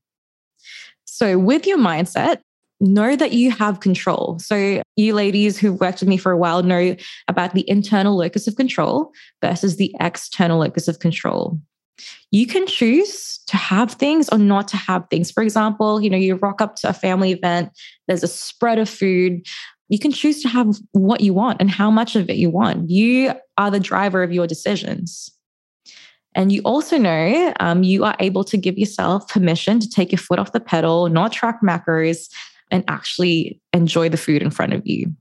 So 1.05 1.39
with 1.39 1.67
your 1.67 1.79
mindset 1.79 2.41
know 2.81 3.15
that 3.15 3.33
you 3.33 3.51
have 3.51 3.81
control. 3.81 4.39
So, 4.41 4.83
you 4.97 5.15
ladies 5.15 5.59
who've 5.59 5.79
worked 5.81 6.01
with 6.01 6.09
me 6.09 6.17
for 6.17 6.33
a 6.33 6.39
while 6.39 6.63
know 6.63 6.97
about 7.29 7.55
the 7.55 7.69
internal 7.69 8.17
locus 8.17 8.47
of 8.47 8.57
control 8.57 9.13
versus 9.43 9.77
the 9.77 9.95
external 10.01 10.61
locus 10.61 10.89
of 10.89 10.99
control. 10.99 11.59
You 12.31 12.47
can 12.47 12.67
choose 12.67 13.41
to 13.49 13.57
have 13.57 13.93
things 13.93 14.29
or 14.31 14.39
not 14.39 14.69
to 14.69 14.77
have 14.77 15.07
things. 15.11 15.31
For 15.31 15.43
example, 15.43 16.01
you 16.01 16.09
know, 16.09 16.17
you 16.17 16.37
rock 16.37 16.61
up 16.61 16.77
to 16.77 16.89
a 16.89 16.95
family 16.95 17.33
event, 17.33 17.71
there's 18.09 18.23
a 18.23 18.29
spread 18.29 18.79
of 18.79 18.89
food. 18.89 19.47
You 19.89 19.99
can 19.99 20.13
choose 20.13 20.41
to 20.43 20.49
have 20.49 20.77
what 20.93 21.21
you 21.21 21.35
want 21.35 21.61
and 21.61 21.71
how 21.71 21.91
much 21.91 22.17
of 22.17 22.31
it 22.31 22.37
you 22.37 22.49
want. 22.49 22.89
You 22.89 23.35
are 23.59 23.71
the 23.71 23.81
driver 23.81 24.23
of 24.23 24.33
your 24.33 24.47
decisions. 24.47 25.31
And 26.35 26.53
you 26.53 26.63
also 26.63 26.97
know 26.97 27.53
um, 27.59 27.83
you 27.83 28.05
are 28.05 28.15
able 28.21 28.45
to 28.45 28.57
give 28.57 28.79
yourself 28.79 29.29
permission 29.29 29.81
to 29.81 29.89
take 29.89 30.13
your 30.13 30.21
foot 30.21 30.39
off 30.39 30.53
the 30.53 30.61
pedal, 30.61 31.09
not 31.09 31.33
track 31.33 31.61
macros, 31.61 32.29
and 32.71 32.85
actually 32.89 33.61
enjoy 33.73 34.09
the 34.09 34.17
food 34.17 34.43
in 34.43 34.51
front 34.51 34.73
of 34.73 34.87
you. 34.87 35.15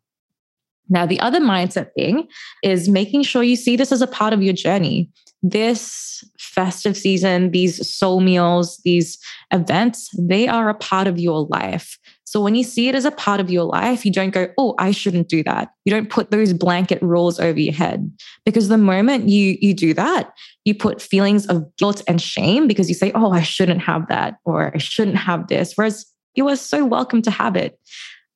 Now, 0.89 1.05
the 1.05 1.19
other 1.19 1.39
mindset 1.39 1.93
thing 1.95 2.27
is 2.63 2.89
making 2.89 3.23
sure 3.23 3.43
you 3.43 3.55
see 3.55 3.75
this 3.75 3.91
as 3.91 4.01
a 4.01 4.07
part 4.07 4.33
of 4.33 4.41
your 4.41 4.53
journey. 4.53 5.09
This 5.41 6.23
festive 6.37 6.97
season, 6.97 7.51
these 7.51 7.87
soul 7.87 8.19
meals, 8.19 8.81
these 8.83 9.17
events, 9.51 10.09
they 10.17 10.47
are 10.47 10.67
a 10.67 10.73
part 10.73 11.07
of 11.07 11.19
your 11.19 11.45
life. 11.45 11.97
So 12.25 12.41
when 12.41 12.55
you 12.55 12.63
see 12.63 12.89
it 12.89 12.95
as 12.95 13.05
a 13.05 13.11
part 13.11 13.39
of 13.39 13.49
your 13.49 13.63
life, 13.63 14.05
you 14.05 14.11
don't 14.11 14.31
go, 14.31 14.49
"Oh, 14.57 14.75
I 14.77 14.91
shouldn't 14.91 15.29
do 15.29 15.41
that." 15.43 15.69
You 15.85 15.93
don't 15.93 16.09
put 16.09 16.29
those 16.29 16.53
blanket 16.53 17.01
rules 17.01 17.39
over 17.39 17.59
your 17.59 17.73
head 17.73 18.11
because 18.45 18.67
the 18.67 18.77
moment 18.77 19.29
you 19.29 19.57
you 19.61 19.73
do 19.73 19.93
that, 19.93 20.31
you 20.65 20.75
put 20.75 21.01
feelings 21.01 21.47
of 21.47 21.65
guilt 21.77 22.03
and 22.07 22.21
shame 22.21 22.67
because 22.67 22.89
you 22.89 22.95
say, 22.95 23.11
"Oh, 23.15 23.31
I 23.31 23.41
shouldn't 23.41 23.81
have 23.81 24.07
that," 24.09 24.35
or 24.45 24.71
"I 24.75 24.77
shouldn't 24.77 25.17
have 25.17 25.47
this," 25.47 25.73
whereas 25.75 26.05
you 26.35 26.47
are 26.47 26.55
so 26.55 26.85
welcome 26.85 27.21
to 27.23 27.31
have 27.31 27.55
it. 27.55 27.79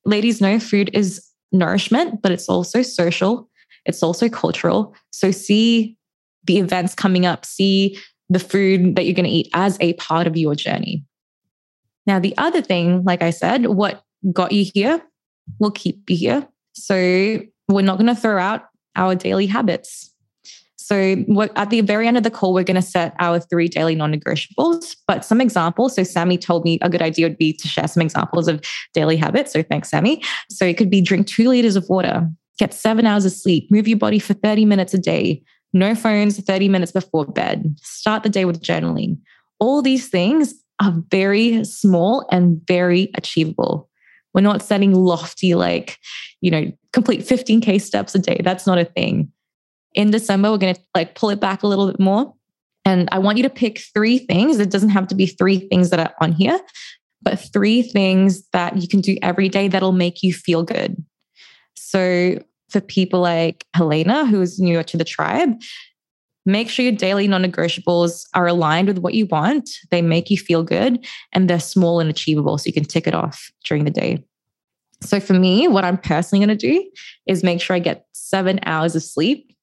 Ladies 0.04 0.40
know 0.40 0.58
food 0.58 0.90
is 0.92 1.24
nourishment, 1.52 2.20
but 2.22 2.32
it's 2.32 2.48
also 2.48 2.82
social, 2.82 3.48
it's 3.86 4.02
also 4.02 4.28
cultural. 4.28 4.94
So 5.10 5.30
see 5.30 5.96
the 6.44 6.58
events 6.58 6.94
coming 6.94 7.26
up, 7.26 7.44
see 7.44 7.98
the 8.28 8.38
food 8.38 8.96
that 8.96 9.04
you're 9.04 9.14
going 9.14 9.24
to 9.24 9.30
eat 9.30 9.48
as 9.54 9.76
a 9.80 9.94
part 9.94 10.26
of 10.26 10.36
your 10.36 10.54
journey. 10.54 11.04
Now, 12.06 12.18
the 12.18 12.36
other 12.36 12.60
thing, 12.60 13.04
like 13.04 13.22
I 13.22 13.30
said, 13.30 13.66
what 13.66 14.02
got 14.32 14.52
you 14.52 14.64
here 14.74 15.02
will 15.58 15.70
keep 15.70 16.08
you 16.08 16.16
here. 16.16 16.48
So 16.74 17.40
we're 17.68 17.82
not 17.82 17.98
going 17.98 18.14
to 18.14 18.20
throw 18.20 18.38
out 18.38 18.66
our 18.96 19.14
daily 19.14 19.46
habits. 19.46 20.13
So 20.84 21.48
at 21.56 21.70
the 21.70 21.80
very 21.80 22.06
end 22.06 22.18
of 22.18 22.24
the 22.24 22.30
call, 22.30 22.52
we're 22.52 22.62
going 22.62 22.74
to 22.74 22.82
set 22.82 23.14
our 23.18 23.40
three 23.40 23.68
daily 23.68 23.94
non-negotiables. 23.94 24.96
But 25.06 25.24
some 25.24 25.40
examples. 25.40 25.94
So 25.94 26.02
Sammy 26.02 26.36
told 26.36 26.62
me 26.62 26.78
a 26.82 26.90
good 26.90 27.00
idea 27.00 27.24
would 27.24 27.38
be 27.38 27.54
to 27.54 27.66
share 27.66 27.88
some 27.88 28.02
examples 28.02 28.48
of 28.48 28.60
daily 28.92 29.16
habits. 29.16 29.54
So 29.54 29.62
thanks, 29.62 29.88
Sammy. 29.88 30.22
So 30.50 30.66
it 30.66 30.76
could 30.76 30.90
be 30.90 31.00
drink 31.00 31.26
two 31.26 31.48
liters 31.48 31.76
of 31.76 31.88
water, 31.88 32.28
get 32.58 32.74
seven 32.74 33.06
hours 33.06 33.24
of 33.24 33.32
sleep, 33.32 33.70
move 33.70 33.88
your 33.88 33.96
body 33.96 34.18
for 34.18 34.34
30 34.34 34.66
minutes 34.66 34.92
a 34.92 34.98
day, 34.98 35.42
no 35.72 35.94
phones 35.94 36.38
30 36.38 36.68
minutes 36.68 36.92
before 36.92 37.24
bed, 37.24 37.74
start 37.80 38.22
the 38.22 38.28
day 38.28 38.44
with 38.44 38.60
journaling. 38.60 39.16
All 39.60 39.80
these 39.80 40.10
things 40.10 40.52
are 40.82 40.92
very 41.10 41.64
small 41.64 42.26
and 42.30 42.60
very 42.68 43.10
achievable. 43.14 43.88
We're 44.34 44.42
not 44.42 44.60
setting 44.60 44.92
lofty, 44.92 45.54
like, 45.54 45.96
you 46.42 46.50
know, 46.50 46.70
complete 46.92 47.20
15K 47.20 47.80
steps 47.80 48.14
a 48.14 48.18
day. 48.18 48.42
That's 48.44 48.66
not 48.66 48.78
a 48.78 48.84
thing. 48.84 49.32
In 49.94 50.10
December, 50.10 50.50
we're 50.50 50.58
going 50.58 50.74
to 50.74 50.80
like 50.94 51.14
pull 51.14 51.30
it 51.30 51.40
back 51.40 51.62
a 51.62 51.66
little 51.66 51.86
bit 51.86 52.00
more. 52.00 52.34
And 52.84 53.08
I 53.12 53.18
want 53.18 53.38
you 53.38 53.44
to 53.44 53.50
pick 53.50 53.78
three 53.94 54.18
things. 54.18 54.58
It 54.58 54.70
doesn't 54.70 54.90
have 54.90 55.08
to 55.08 55.14
be 55.14 55.26
three 55.26 55.60
things 55.68 55.90
that 55.90 56.00
are 56.00 56.14
on 56.20 56.32
here, 56.32 56.60
but 57.22 57.36
three 57.36 57.82
things 57.82 58.46
that 58.52 58.76
you 58.76 58.88
can 58.88 59.00
do 59.00 59.16
every 59.22 59.48
day 59.48 59.68
that'll 59.68 59.92
make 59.92 60.22
you 60.22 60.34
feel 60.34 60.62
good. 60.62 61.02
So 61.74 62.38
for 62.68 62.80
people 62.80 63.20
like 63.20 63.64
Helena, 63.74 64.26
who's 64.26 64.58
newer 64.58 64.82
to 64.82 64.96
the 64.96 65.04
tribe, 65.04 65.54
Make 66.46 66.68
sure 66.68 66.82
your 66.82 66.92
daily 66.92 67.26
non 67.26 67.42
negotiables 67.42 68.26
are 68.34 68.46
aligned 68.46 68.88
with 68.88 68.98
what 68.98 69.14
you 69.14 69.26
want. 69.26 69.70
They 69.90 70.02
make 70.02 70.30
you 70.30 70.36
feel 70.36 70.62
good 70.62 71.04
and 71.32 71.48
they're 71.48 71.60
small 71.60 72.00
and 72.00 72.10
achievable 72.10 72.58
so 72.58 72.66
you 72.66 72.72
can 72.72 72.84
tick 72.84 73.06
it 73.06 73.14
off 73.14 73.50
during 73.64 73.84
the 73.84 73.90
day. 73.90 74.22
So, 75.00 75.20
for 75.20 75.32
me, 75.32 75.68
what 75.68 75.84
I'm 75.84 75.98
personally 75.98 76.44
going 76.44 76.56
to 76.56 76.68
do 76.68 76.90
is 77.26 77.42
make 77.42 77.60
sure 77.60 77.76
I 77.76 77.78
get 77.78 78.06
seven 78.12 78.60
hours 78.64 78.94
of 78.94 79.02
sleep. 79.02 79.53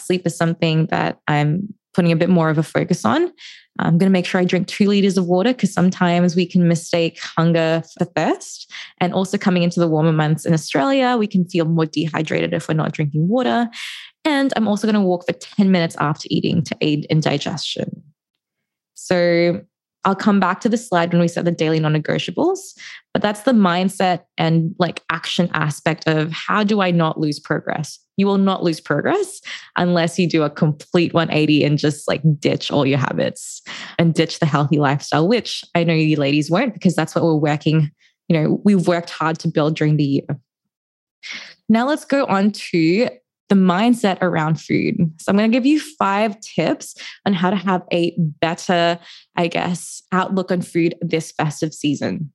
Sleep 0.00 0.26
is 0.26 0.36
something 0.36 0.86
that 0.86 1.20
I'm 1.28 1.74
putting 1.94 2.12
a 2.12 2.16
bit 2.16 2.28
more 2.28 2.50
of 2.50 2.58
a 2.58 2.62
focus 2.62 3.04
on. 3.04 3.32
I'm 3.78 3.98
going 3.98 4.10
to 4.10 4.12
make 4.12 4.26
sure 4.26 4.40
I 4.40 4.44
drink 4.44 4.68
two 4.68 4.86
liters 4.86 5.18
of 5.18 5.26
water 5.26 5.52
because 5.52 5.72
sometimes 5.72 6.36
we 6.36 6.46
can 6.46 6.68
mistake 6.68 7.18
hunger 7.20 7.82
for 7.98 8.04
thirst. 8.04 8.70
And 8.98 9.12
also, 9.12 9.36
coming 9.36 9.62
into 9.62 9.80
the 9.80 9.88
warmer 9.88 10.12
months 10.12 10.46
in 10.46 10.54
Australia, 10.54 11.16
we 11.16 11.26
can 11.26 11.48
feel 11.48 11.64
more 11.64 11.86
dehydrated 11.86 12.52
if 12.52 12.68
we're 12.68 12.74
not 12.74 12.92
drinking 12.92 13.28
water. 13.28 13.68
And 14.24 14.52
I'm 14.56 14.68
also 14.68 14.86
going 14.86 14.94
to 14.94 15.00
walk 15.00 15.26
for 15.26 15.32
10 15.32 15.70
minutes 15.70 15.96
after 15.98 16.26
eating 16.30 16.62
to 16.64 16.76
aid 16.80 17.06
in 17.10 17.20
digestion. 17.20 18.02
So 18.94 19.60
I'll 20.04 20.14
come 20.14 20.38
back 20.38 20.60
to 20.60 20.68
the 20.68 20.76
slide 20.76 21.12
when 21.12 21.20
we 21.20 21.28
set 21.28 21.44
the 21.44 21.50
daily 21.50 21.80
non 21.80 21.94
negotiables, 21.94 22.76
but 23.12 23.22
that's 23.22 23.42
the 23.42 23.52
mindset 23.52 24.20
and 24.36 24.74
like 24.78 25.02
action 25.10 25.48
aspect 25.54 26.06
of 26.06 26.30
how 26.32 26.62
do 26.64 26.80
I 26.80 26.90
not 26.90 27.18
lose 27.18 27.40
progress? 27.40 27.98
You 28.16 28.26
will 28.26 28.38
not 28.38 28.62
lose 28.62 28.80
progress 28.80 29.40
unless 29.76 30.18
you 30.18 30.28
do 30.28 30.42
a 30.42 30.50
complete 30.50 31.14
180 31.14 31.64
and 31.64 31.78
just 31.78 32.06
like 32.06 32.22
ditch 32.38 32.70
all 32.70 32.86
your 32.86 32.98
habits 32.98 33.62
and 33.98 34.14
ditch 34.14 34.38
the 34.38 34.46
healthy 34.46 34.78
lifestyle, 34.78 35.26
which 35.26 35.64
I 35.74 35.84
know 35.84 35.94
you 35.94 36.16
ladies 36.16 36.50
won't 36.50 36.74
because 36.74 36.94
that's 36.94 37.14
what 37.14 37.24
we're 37.24 37.34
working. 37.34 37.90
You 38.28 38.40
know, 38.40 38.60
we've 38.64 38.86
worked 38.86 39.10
hard 39.10 39.38
to 39.40 39.48
build 39.48 39.76
during 39.76 39.96
the 39.96 40.04
year. 40.04 40.38
Now 41.68 41.86
let's 41.88 42.04
go 42.04 42.26
on 42.26 42.52
to 42.52 43.08
the 43.48 43.54
mindset 43.54 44.18
around 44.20 44.60
food. 44.60 44.96
So 45.20 45.30
I'm 45.30 45.36
going 45.36 45.50
to 45.50 45.56
give 45.56 45.66
you 45.66 45.80
five 45.98 46.38
tips 46.40 46.94
on 47.26 47.32
how 47.32 47.50
to 47.50 47.56
have 47.56 47.82
a 47.92 48.14
better, 48.18 48.98
I 49.36 49.48
guess, 49.48 50.02
outlook 50.12 50.50
on 50.50 50.62
food 50.62 50.94
this 51.00 51.32
festive 51.32 51.74
season. 51.74 52.32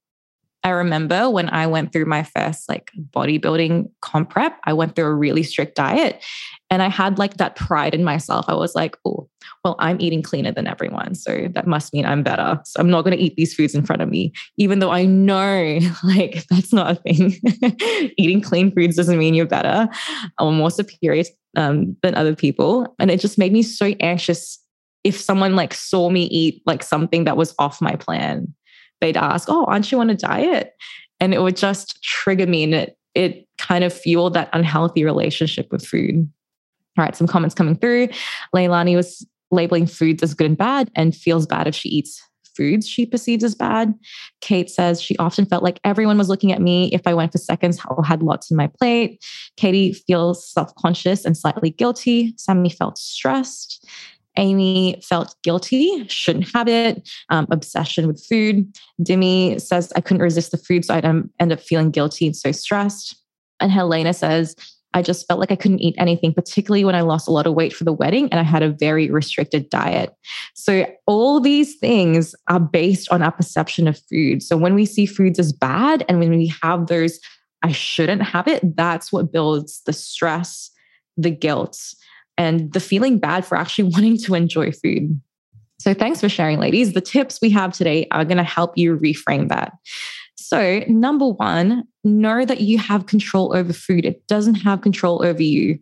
I 0.63 0.70
remember 0.70 1.30
when 1.30 1.50
I 1.50 1.68
went 1.68 1.94
through 1.94 2.06
my 2.06 2.24
first 2.24 2.68
like 2.68 2.92
bodybuilding 3.12 3.89
comp 4.01 4.30
prep, 4.30 4.60
I 4.66 4.74
went 4.74 4.96
through 4.96 5.06
a 5.06 5.13
really 5.13 5.44
strict 5.44 5.75
diet 5.75 6.24
and 6.70 6.82
I 6.82 6.89
had 6.89 7.18
like 7.18 7.38
that 7.38 7.56
pride 7.56 7.96
in 7.96 8.04
myself. 8.04 8.46
I 8.50 8.56
was 8.56 8.75
like, 8.75 8.98
oh, 9.06 9.30
well, 9.63 9.78
I'm 9.80 10.01
eating 10.01 10.22
cleaner 10.22 10.51
than 10.51 10.68
everyone. 10.68 11.16
So 11.16 11.48
that 11.54 11.66
must 11.66 11.94
mean 11.94 12.06
I'm 12.06 12.24
better. 12.24 12.60
So 12.66 12.80
I'm 12.80 12.89
not 12.89 13.04
going 13.04 13.18
to 13.18 13.24
eat 13.24 13.36
these 13.38 13.54
foods 13.54 13.74
in 13.74 13.86
front 13.86 14.01
of 14.01 14.10
me, 14.10 14.34
even 14.58 14.80
though 14.80 14.92
I 14.92 15.06
know 15.06 15.80
like 16.04 16.46
that's 16.50 16.74
not 16.74 16.92
a 16.92 16.96
thing. 16.96 17.36
eating 18.18 18.42
clean 18.42 18.74
foods 18.75 18.98
doesn't 18.98 19.18
mean 19.18 19.34
you're 19.34 19.46
better 19.46 19.88
or 20.39 20.51
more 20.51 20.72
superior 20.72 21.24
um, 21.56 21.96
than 22.04 22.16
other 22.16 22.36
people. 22.36 22.96
And 23.00 23.10
it 23.10 23.22
just 23.22 23.38
made 23.38 23.54
me 23.54 23.63
so 23.63 23.94
anxious 24.01 24.60
if 25.06 25.20
someone 25.20 25.56
like 25.56 25.74
saw 25.74 26.10
me 26.10 26.24
eat 26.25 26.62
like 26.66 26.84
something 26.84 27.24
that 27.24 27.38
was 27.38 27.56
off 27.58 27.82
my 27.82 27.96
plan 27.96 28.54
they'd 29.01 29.18
ask, 29.18 29.48
Oh, 29.50 29.65
aren't 29.65 29.91
you 29.91 30.00
on 30.00 30.10
a 30.10 30.15
diet? 30.15 30.74
And 31.20 31.34
it 31.34 31.41
would 31.41 31.58
just 31.58 32.01
trigger 32.03 32.48
me 32.48 32.63
and 32.63 32.74
it, 32.74 32.98
it 33.15 33.48
kind 33.58 33.84
of 33.84 33.94
fueled 33.94 34.34
that 34.36 34.50
unhealthy 34.53 35.03
relationship 35.03 35.72
with 35.72 35.86
food. 35.86 36.29
All 36.98 37.06
right, 37.06 37.15
some 37.15 37.27
comments 37.27 37.56
coming 37.56 37.75
through. 37.75 38.10
Leilani 38.56 38.96
was 38.96 39.25
labeling 39.51 39.88
foods 39.88 40.24
as 40.24 40.34
good 40.34 40.48
and 40.48 40.58
bad 40.58 40.91
and 40.96 41.15
feels 41.15 41.46
bad 41.46 41.68
if 41.68 41.75
she 41.75 41.89
eats 41.89 42.22
foods 42.60 42.88
she 42.88 43.06
perceives 43.06 43.44
as 43.44 43.56
bad. 43.56 43.94
Kate 44.41 44.70
says 44.70 45.01
she 45.01 45.15
often 45.18 45.46
felt 45.46 45.63
like 45.63 45.79
everyone 45.86 46.18
was 46.18 46.27
looking 46.27 46.51
at 46.51 46.62
me 46.62 46.89
if 46.91 47.01
I 47.06 47.13
went 47.13 47.32
for 47.32 47.38
seconds 47.38 47.79
or 47.89 48.03
had 48.03 48.22
lots 48.22 48.51
in 48.51 48.58
my 48.58 48.68
plate. 48.68 49.24
Katie 49.56 49.94
feels 49.94 50.48
self 50.51 50.75
conscious 50.75 51.24
and 51.24 51.38
slightly 51.38 51.70
guilty. 51.70 52.34
Sammy 52.38 52.70
felt 52.70 52.98
stressed. 52.98 53.88
Amy 54.38 55.02
felt 55.04 55.36
guilty, 55.44 56.08
shouldn't 56.08 56.50
have 56.54 56.68
it, 56.68 57.08
um, 57.30 57.48
obsession 57.52 58.08
with 58.08 58.24
food. 58.26 58.68
Dimi 59.02 59.60
says, 59.60 59.92
I 59.96 60.02
couldn't 60.02 60.22
resist 60.22 60.52
the 60.52 60.58
food, 60.58 60.86
so 60.86 60.94
I'd 60.94 61.06
um, 61.06 61.30
end 61.40 61.52
up 61.52 61.60
feeling 61.60 61.92
guilty 61.92 62.28
and 62.28 62.36
so 62.36 62.52
stressed. 62.52 63.16
And 63.60 63.72
Helena 63.72 64.14
says, 64.14 64.56
I 64.94 65.02
just 65.02 65.28
felt 65.28 65.40
like 65.40 65.52
I 65.52 65.56
couldn't 65.56 65.82
eat 65.82 65.96
anything, 65.98 66.34
particularly 66.34 66.84
when 66.84 66.96
I 66.96 67.02
lost 67.02 67.28
a 67.28 67.32
lot 67.32 67.46
of 67.46 67.54
weight 67.54 67.74
for 67.74 67.84
the 67.84 67.94
wedding 67.94 68.28
and 68.32 68.40
I 68.40 68.44
had 68.44 68.64
a 68.64 68.72
very 68.72 69.12
restricted 69.12 69.70
diet. 69.70 70.16
So, 70.56 70.86
all 71.06 71.40
these 71.40 71.76
things 71.76 72.34
are 72.48 72.60
based 72.60 73.12
on 73.12 73.22
our 73.22 73.32
perception 73.32 73.88
of 73.88 74.00
food. 74.10 74.42
So, 74.42 74.58
when 74.58 74.74
we 74.74 74.86
see 74.86 75.06
foods 75.06 75.38
as 75.38 75.54
bad 75.54 76.06
and 76.10 76.20
when 76.20 76.32
we 76.32 76.52
have 76.64 76.88
those, 76.88 77.20
I 77.62 77.72
shouldn't 77.72 78.24
have 78.24 78.48
it, 78.48 78.76
that's 78.76 79.12
what 79.12 79.32
builds 79.32 79.82
the 79.86 79.94
stress, 79.94 80.72
the 81.18 81.30
guilt 81.30 81.78
and 82.39 82.72
the 82.74 82.79
feeling 82.79 83.19
bad 83.19 83.46
for 83.46 83.55
actually 83.55 83.89
wanting 83.93 84.17
to 84.17 84.34
enjoy 84.34 84.72
food. 84.72 85.22
So, 85.79 85.93
thanks 85.93 86.19
for 86.19 86.27
sharing, 86.27 86.60
ladies. 86.60 86.93
The 86.93 87.01
tips 87.01 87.39
we 87.41 87.51
have 87.51 87.74
today 87.74 88.08
are 88.12 88.25
going 88.25 88.38
to 88.38 88.43
help 88.43 88.77
you 88.77 88.98
reframe 88.98 89.50
that. 89.50 89.74
So, 90.36 90.84
number 90.88 91.27
one, 91.27 91.84
know 92.03 92.43
that 92.43 92.62
you 92.62 92.79
have 92.79 93.05
control 93.05 93.55
over 93.55 93.72
food. 93.72 94.03
It 94.03 94.25
doesn't 94.27 94.55
have 94.55 94.81
control 94.81 95.24
over 95.24 95.43
you, 95.43 95.79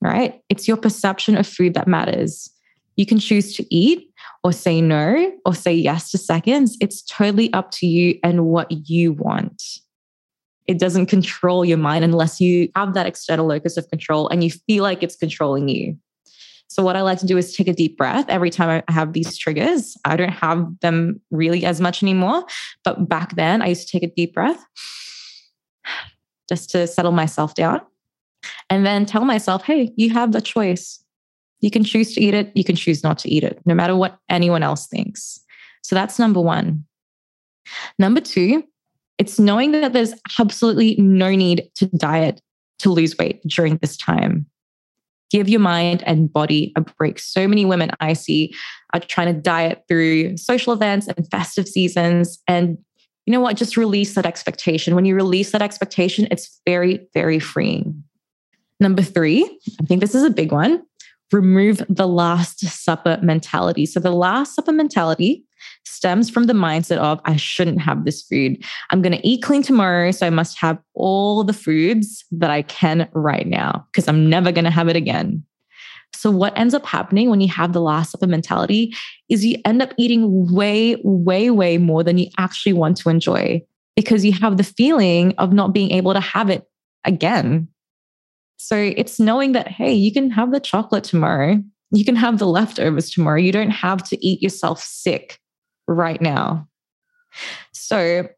right? 0.00 0.40
It's 0.48 0.68
your 0.68 0.76
perception 0.76 1.36
of 1.36 1.46
food 1.46 1.74
that 1.74 1.88
matters. 1.88 2.48
You 2.96 3.06
can 3.06 3.18
choose 3.18 3.54
to 3.56 3.74
eat 3.74 4.08
or 4.44 4.52
say 4.52 4.80
no 4.80 5.32
or 5.44 5.54
say 5.54 5.74
yes 5.74 6.10
to 6.12 6.18
seconds. 6.18 6.76
It's 6.80 7.02
totally 7.02 7.52
up 7.52 7.70
to 7.72 7.86
you 7.86 8.18
and 8.22 8.46
what 8.46 8.70
you 8.70 9.12
want. 9.12 9.60
It 10.66 10.78
doesn't 10.78 11.06
control 11.06 11.64
your 11.64 11.78
mind 11.78 12.04
unless 12.04 12.40
you 12.40 12.70
have 12.74 12.94
that 12.94 13.06
external 13.06 13.46
locus 13.46 13.76
of 13.76 13.88
control 13.90 14.28
and 14.28 14.42
you 14.42 14.50
feel 14.50 14.82
like 14.82 15.02
it's 15.02 15.16
controlling 15.16 15.68
you. 15.68 15.96
So, 16.68 16.82
what 16.82 16.96
I 16.96 17.02
like 17.02 17.18
to 17.18 17.26
do 17.26 17.36
is 17.36 17.54
take 17.54 17.68
a 17.68 17.72
deep 17.72 17.96
breath 17.96 18.26
every 18.28 18.50
time 18.50 18.82
I 18.88 18.92
have 18.92 19.12
these 19.12 19.36
triggers. 19.36 19.96
I 20.04 20.16
don't 20.16 20.30
have 20.30 20.66
them 20.80 21.20
really 21.30 21.64
as 21.64 21.80
much 21.80 22.02
anymore. 22.02 22.44
But 22.82 23.08
back 23.08 23.36
then, 23.36 23.62
I 23.62 23.68
used 23.68 23.86
to 23.86 23.92
take 23.92 24.02
a 24.02 24.12
deep 24.12 24.34
breath 24.34 24.64
just 26.48 26.70
to 26.70 26.86
settle 26.86 27.12
myself 27.12 27.54
down 27.54 27.80
and 28.70 28.84
then 28.84 29.06
tell 29.06 29.24
myself, 29.24 29.62
hey, 29.62 29.92
you 29.96 30.10
have 30.10 30.32
the 30.32 30.40
choice. 30.40 31.02
You 31.60 31.70
can 31.70 31.84
choose 31.84 32.14
to 32.14 32.20
eat 32.20 32.34
it, 32.34 32.50
you 32.54 32.64
can 32.64 32.76
choose 32.76 33.02
not 33.02 33.18
to 33.18 33.30
eat 33.30 33.44
it, 33.44 33.60
no 33.64 33.74
matter 33.74 33.96
what 33.96 34.18
anyone 34.28 34.62
else 34.62 34.86
thinks. 34.86 35.40
So 35.82 35.94
that's 35.94 36.18
number 36.18 36.40
one. 36.40 36.84
Number 37.98 38.20
two, 38.20 38.64
it's 39.18 39.38
knowing 39.38 39.72
that 39.72 39.92
there's 39.92 40.14
absolutely 40.38 40.96
no 40.96 41.30
need 41.30 41.70
to 41.76 41.86
diet 41.96 42.40
to 42.80 42.90
lose 42.90 43.16
weight 43.16 43.40
during 43.46 43.76
this 43.78 43.96
time. 43.96 44.46
Give 45.30 45.48
your 45.48 45.60
mind 45.60 46.02
and 46.06 46.32
body 46.32 46.72
a 46.76 46.80
break. 46.80 47.18
So 47.18 47.48
many 47.48 47.64
women 47.64 47.90
I 48.00 48.12
see 48.12 48.54
are 48.92 49.00
trying 49.00 49.34
to 49.34 49.40
diet 49.40 49.82
through 49.88 50.36
social 50.36 50.72
events 50.72 51.08
and 51.08 51.28
festive 51.30 51.66
seasons. 51.66 52.40
And 52.46 52.78
you 53.26 53.32
know 53.32 53.40
what? 53.40 53.56
Just 53.56 53.76
release 53.76 54.14
that 54.14 54.26
expectation. 54.26 54.94
When 54.94 55.04
you 55.04 55.14
release 55.14 55.52
that 55.52 55.62
expectation, 55.62 56.28
it's 56.30 56.60
very, 56.66 57.06
very 57.14 57.38
freeing. 57.38 58.04
Number 58.80 59.02
three, 59.02 59.42
I 59.80 59.84
think 59.86 60.00
this 60.00 60.14
is 60.14 60.24
a 60.24 60.30
big 60.30 60.52
one 60.52 60.82
remove 61.32 61.82
the 61.88 62.06
last 62.06 62.60
supper 62.60 63.18
mentality. 63.22 63.86
So, 63.86 64.00
the 64.00 64.12
last 64.12 64.54
supper 64.54 64.72
mentality 64.72 65.44
stems 65.84 66.28
from 66.28 66.44
the 66.44 66.52
mindset 66.52 66.98
of 66.98 67.20
I 67.24 67.36
shouldn't 67.36 67.80
have 67.80 68.04
this 68.04 68.22
food. 68.22 68.62
I'm 68.90 69.02
going 69.02 69.16
to 69.16 69.26
eat 69.26 69.42
clean 69.42 69.62
tomorrow. 69.62 70.10
So, 70.10 70.26
I 70.26 70.30
must 70.30 70.58
have 70.58 70.78
all 70.94 71.44
the 71.44 71.52
foods 71.52 72.24
that 72.32 72.50
I 72.50 72.62
can 72.62 73.08
right 73.14 73.46
now 73.46 73.86
because 73.90 74.08
I'm 74.08 74.28
never 74.28 74.52
going 74.52 74.64
to 74.64 74.70
have 74.70 74.88
it 74.88 74.96
again. 74.96 75.44
So, 76.14 76.30
what 76.30 76.56
ends 76.58 76.74
up 76.74 76.86
happening 76.86 77.30
when 77.30 77.40
you 77.40 77.48
have 77.48 77.72
the 77.72 77.80
last 77.80 78.12
supper 78.12 78.26
mentality 78.26 78.94
is 79.28 79.44
you 79.44 79.58
end 79.64 79.82
up 79.82 79.92
eating 79.98 80.52
way, 80.52 80.96
way, 81.02 81.50
way 81.50 81.78
more 81.78 82.02
than 82.02 82.18
you 82.18 82.28
actually 82.38 82.72
want 82.72 82.96
to 82.98 83.08
enjoy 83.08 83.62
because 83.96 84.24
you 84.24 84.32
have 84.32 84.56
the 84.56 84.64
feeling 84.64 85.34
of 85.38 85.52
not 85.52 85.72
being 85.72 85.90
able 85.90 86.12
to 86.12 86.20
have 86.20 86.50
it 86.50 86.68
again. 87.04 87.68
So, 88.56 88.76
it's 88.76 89.20
knowing 89.20 89.52
that, 89.52 89.68
hey, 89.68 89.92
you 89.92 90.12
can 90.12 90.30
have 90.30 90.52
the 90.52 90.60
chocolate 90.60 91.04
tomorrow, 91.04 91.62
you 91.90 92.04
can 92.04 92.16
have 92.16 92.38
the 92.38 92.46
leftovers 92.46 93.10
tomorrow. 93.10 93.38
You 93.38 93.52
don't 93.52 93.70
have 93.70 94.02
to 94.08 94.26
eat 94.26 94.42
yourself 94.42 94.82
sick 94.82 95.38
right 95.86 96.20
now. 96.20 96.68
So, 97.72 98.28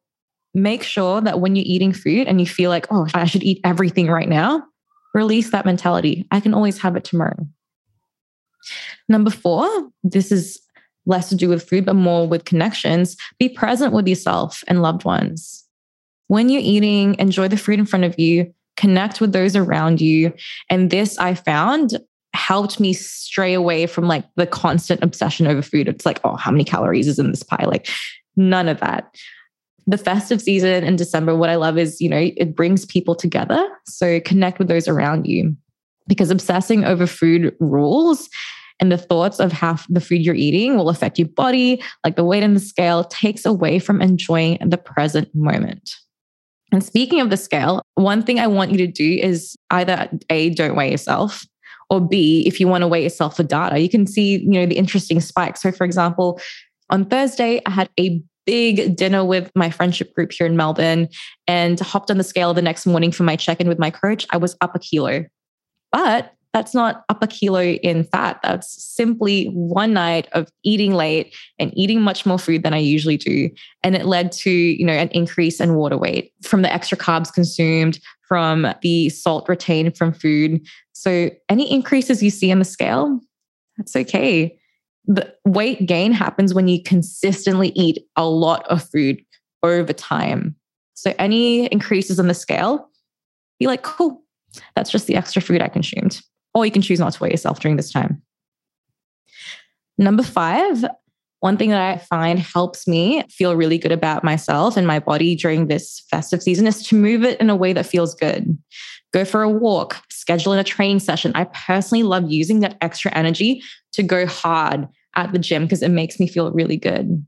make 0.55 0.83
sure 0.83 1.21
that 1.21 1.41
when 1.41 1.55
you're 1.55 1.67
eating 1.67 1.93
food 1.93 2.26
and 2.26 2.41
you 2.41 2.47
feel 2.47 2.71
like, 2.71 2.87
oh, 2.91 3.07
I 3.15 3.26
should 3.26 3.43
eat 3.43 3.61
everything 3.62 4.09
right 4.09 4.29
now, 4.29 4.65
release 5.15 5.50
that 5.50 5.67
mentality. 5.67 6.26
I 6.31 6.41
can 6.41 6.55
always 6.55 6.79
have 6.79 6.97
it 6.97 7.05
tomorrow. 7.05 7.47
Number 9.09 9.31
four, 9.31 9.69
this 10.03 10.33
is 10.33 10.61
less 11.05 11.29
to 11.29 11.37
do 11.37 11.49
with 11.49 11.69
food, 11.69 11.85
but 11.85 11.95
more 11.95 12.26
with 12.26 12.45
connections. 12.45 13.17
Be 13.38 13.49
present 13.49 13.93
with 13.93 14.09
yourself 14.09 14.65
and 14.67 14.83
loved 14.83 15.05
ones. 15.05 15.65
When 16.29 16.49
you're 16.49 16.62
eating, 16.62 17.17
enjoy 17.19 17.49
the 17.49 17.57
food 17.57 17.79
in 17.79 17.87
front 17.87 18.05
of 18.05 18.19
you, 18.19 18.53
connect 18.76 19.21
with 19.21 19.33
those 19.33 19.55
around 19.55 20.00
you. 20.00 20.33
And 20.69 20.91
this 20.91 21.19
I 21.19 21.35
found 21.35 21.99
helped 22.37 22.78
me 22.78 22.93
stray 22.93 23.55
away 23.55 23.87
from 23.87 24.07
like 24.07 24.25
the 24.37 24.47
constant 24.47 25.02
obsession 25.02 25.47
over 25.47 25.62
food. 25.62 25.88
It's 25.88 26.07
like, 26.07 26.21
oh, 26.25 26.37
how 26.37 26.50
many 26.50 26.64
calories 26.64 27.09
is 27.09 27.19
in 27.19 27.31
this 27.31 27.43
pie? 27.43 27.64
Like, 27.66 27.88
none 28.37 28.69
of 28.69 28.81
that. 28.81 29.14
The 29.87 29.99
festive 29.99 30.43
season 30.43 30.85
in 30.85 30.97
December, 30.97 31.37
what 31.37 31.50
I 31.50 31.57
love 31.57 31.78
is, 31.78 32.00
you 32.00 32.09
know, 32.09 32.31
it 32.37 32.55
brings 32.57 32.85
people 32.85 33.14
together. 33.14 33.66
So 33.87 34.21
connect 34.21 34.59
with 34.59 34.69
those 34.69 34.88
around 34.88 35.26
you 35.26 35.57
because 36.09 36.31
obsessing 36.31 36.85
over 36.85 37.07
food 37.07 37.55
rules 37.61 38.28
and 38.78 38.93
the 38.93 38.99
thoughts 38.99 39.40
of 39.40 39.52
how 39.52 39.78
the 39.88 40.01
food 40.01 40.25
you're 40.25 40.35
eating 40.35 40.77
will 40.77 40.88
affect 40.88 41.18
your 41.18 41.29
body, 41.29 41.83
like 42.05 42.16
the 42.16 42.25
weight 42.25 42.42
in 42.42 42.55
the 42.55 42.61
scale, 42.61 43.05
takes 43.05 43.46
away 43.46 43.79
from 43.79 44.03
enjoying 44.03 44.59
the 44.61 44.77
present 44.77 45.35
moment. 45.35 45.92
And 46.72 46.85
speaking 46.85 47.20
of 47.20 47.31
the 47.31 47.37
scale, 47.37 47.81
one 47.94 48.22
thing 48.22 48.38
I 48.38 48.49
want 48.49 48.72
you 48.72 48.79
to 48.79 48.87
do 48.87 49.18
is 49.22 49.57
either 49.70 50.11
A, 50.31 50.51
don't 50.51 50.77
weigh 50.77 50.90
yourself, 50.90 51.44
or 51.88 52.01
B, 52.01 52.44
if 52.46 52.59
you 52.61 52.68
want 52.68 52.83
to 52.83 52.88
weigh 52.88 53.03
yourself 53.03 53.37
for 53.37 53.42
data, 53.42 53.79
you 53.79 53.88
can 53.88 54.07
see, 54.07 54.38
you 54.38 54.51
know, 54.51 54.66
the 54.66 54.77
interesting 54.77 55.20
spikes. 55.20 55.62
So 55.62 55.72
for 55.72 55.85
example, 55.85 56.40
on 56.90 57.05
Thursday, 57.05 57.61
I 57.66 57.70
had 57.70 57.90
a 57.99 58.22
big 58.44 58.96
dinner 58.96 59.25
with 59.25 59.51
my 59.55 59.70
friendship 59.70 60.14
group 60.14 60.33
here 60.33 60.46
in 60.46 60.57
Melbourne 60.57 61.09
and 61.49 61.79
hopped 61.81 62.11
on 62.11 62.18
the 62.18 62.25
scale 62.25 62.55
the 62.55 62.62
next 62.62 62.87
morning 62.87 63.11
for 63.11 63.25
my 63.25 63.37
check-in 63.37 63.68
with 63.68 63.79
my 63.79 63.90
coach. 63.90 64.27
I 64.31 64.37
was 64.37 64.57
up 64.61 64.75
a 64.75 64.79
kilo. 64.79 65.25
But 65.92 66.33
that's 66.53 66.75
not 66.75 67.05
up 67.09 67.22
a 67.22 67.27
kilo 67.27 67.61
in 67.61 68.05
fat. 68.05 68.40
That's 68.42 68.83
simply 68.83 69.46
one 69.49 69.92
night 69.92 70.29
of 70.33 70.49
eating 70.62 70.94
late 70.94 71.35
and 71.59 71.77
eating 71.77 72.01
much 72.01 72.25
more 72.25 72.38
food 72.38 72.62
than 72.62 72.72
I 72.72 72.79
usually 72.79 73.16
do. 73.16 73.51
And 73.83 73.94
it 73.94 74.07
led 74.07 74.33
to, 74.33 74.51
you 74.51 74.87
know, 74.87 74.92
an 74.92 75.09
increase 75.09 75.61
in 75.61 75.75
water 75.75 75.99
weight 75.99 76.33
from 76.42 76.62
the 76.62 76.72
extra 76.72 76.96
carbs 76.96 77.33
consumed, 77.33 78.01
from 78.29 78.67
the 78.83 79.09
salt 79.11 79.49
retained 79.49 79.97
from 79.97 80.12
food. 80.12 80.67
So 80.93 81.31
any 81.49 81.71
increases 81.71 82.23
you 82.23 82.31
see 82.31 82.51
in 82.51 82.59
the 82.59 82.65
scale, 82.65 83.21
that's 83.77 83.95
okay. 83.97 84.59
The 85.07 85.33
weight 85.45 85.87
gain 85.87 86.12
happens 86.12 86.53
when 86.53 86.69
you 86.69 86.83
consistently 86.83 87.69
eat 87.75 87.99
a 88.17 88.27
lot 88.27 88.67
of 88.69 88.83
food 88.83 89.23
over 89.62 89.93
time. 89.93 90.57
So 90.95 91.15
any 91.19 91.67
increases 91.67 92.19
in 92.19 92.27
the 92.27 92.35
scale, 92.35 92.89
be 93.59 93.67
like, 93.67 93.83
cool, 93.83 94.23
that's 94.75 94.91
just 94.91 95.07
the 95.07 95.17
extra 95.17 95.41
food 95.41 95.62
I 95.62 95.69
consumed 95.69 96.21
or 96.57 96.65
you 96.65 96.73
can 96.73 96.81
choose 96.81 96.99
not 96.99 97.12
to 97.12 97.23
weigh 97.23 97.31
yourself 97.31 97.61
during 97.61 97.77
this 97.77 97.93
time. 97.93 98.23
Number 99.99 100.23
five, 100.23 100.87
one 101.40 101.57
thing 101.57 101.70
that 101.70 101.81
I 101.81 101.99
find 101.99 102.38
helps 102.38 102.88
me 102.88 103.22
feel 103.31 103.57
really 103.57 103.79
good 103.79 103.92
about 103.92 104.25
myself 104.25 104.77
and 104.77 104.87
my 104.87 104.99
body 104.99 105.37
during 105.37 105.66
this 105.66 106.03
festive 106.11 106.42
season 106.42 106.66
is 106.66 106.83
to 106.88 106.94
move 106.94 107.25
it 107.25 107.38
in 107.40 107.51
a 107.51 107.57
way 107.57 107.72
that 107.72 107.87
feels 107.87 108.14
good. 108.14 108.57
Go 109.12 109.25
for 109.25 109.42
a 109.42 109.49
walk, 109.49 110.03
schedule 110.11 110.53
in 110.53 110.59
a 110.59 110.64
training 110.64 110.99
session. 110.99 111.33
I 111.35 111.44
personally 111.44 112.03
love 112.03 112.31
using 112.31 112.61
that 112.61 112.77
extra 112.81 113.12
energy 113.14 113.62
to 113.92 114.03
go 114.03 114.27
hard 114.27 114.88
at 115.14 115.33
the 115.33 115.38
gym 115.38 115.64
because 115.64 115.83
it 115.83 115.90
makes 115.90 116.18
me 116.18 116.27
feel 116.27 116.53
really 116.53 116.77
good. 116.77 117.25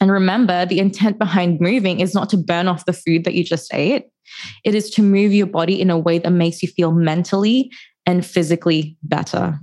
And 0.00 0.10
remember, 0.10 0.64
the 0.64 0.78
intent 0.78 1.18
behind 1.18 1.60
moving 1.60 2.00
is 2.00 2.14
not 2.14 2.30
to 2.30 2.38
burn 2.38 2.68
off 2.68 2.86
the 2.86 2.92
food 2.92 3.24
that 3.24 3.34
you 3.34 3.44
just 3.44 3.72
ate. 3.74 4.06
It 4.64 4.74
is 4.74 4.88
to 4.90 5.02
move 5.02 5.32
your 5.32 5.46
body 5.46 5.80
in 5.80 5.90
a 5.90 5.98
way 5.98 6.18
that 6.18 6.30
makes 6.30 6.62
you 6.62 6.68
feel 6.68 6.92
mentally 6.92 7.70
and 8.06 8.24
physically 8.24 8.96
better. 9.02 9.60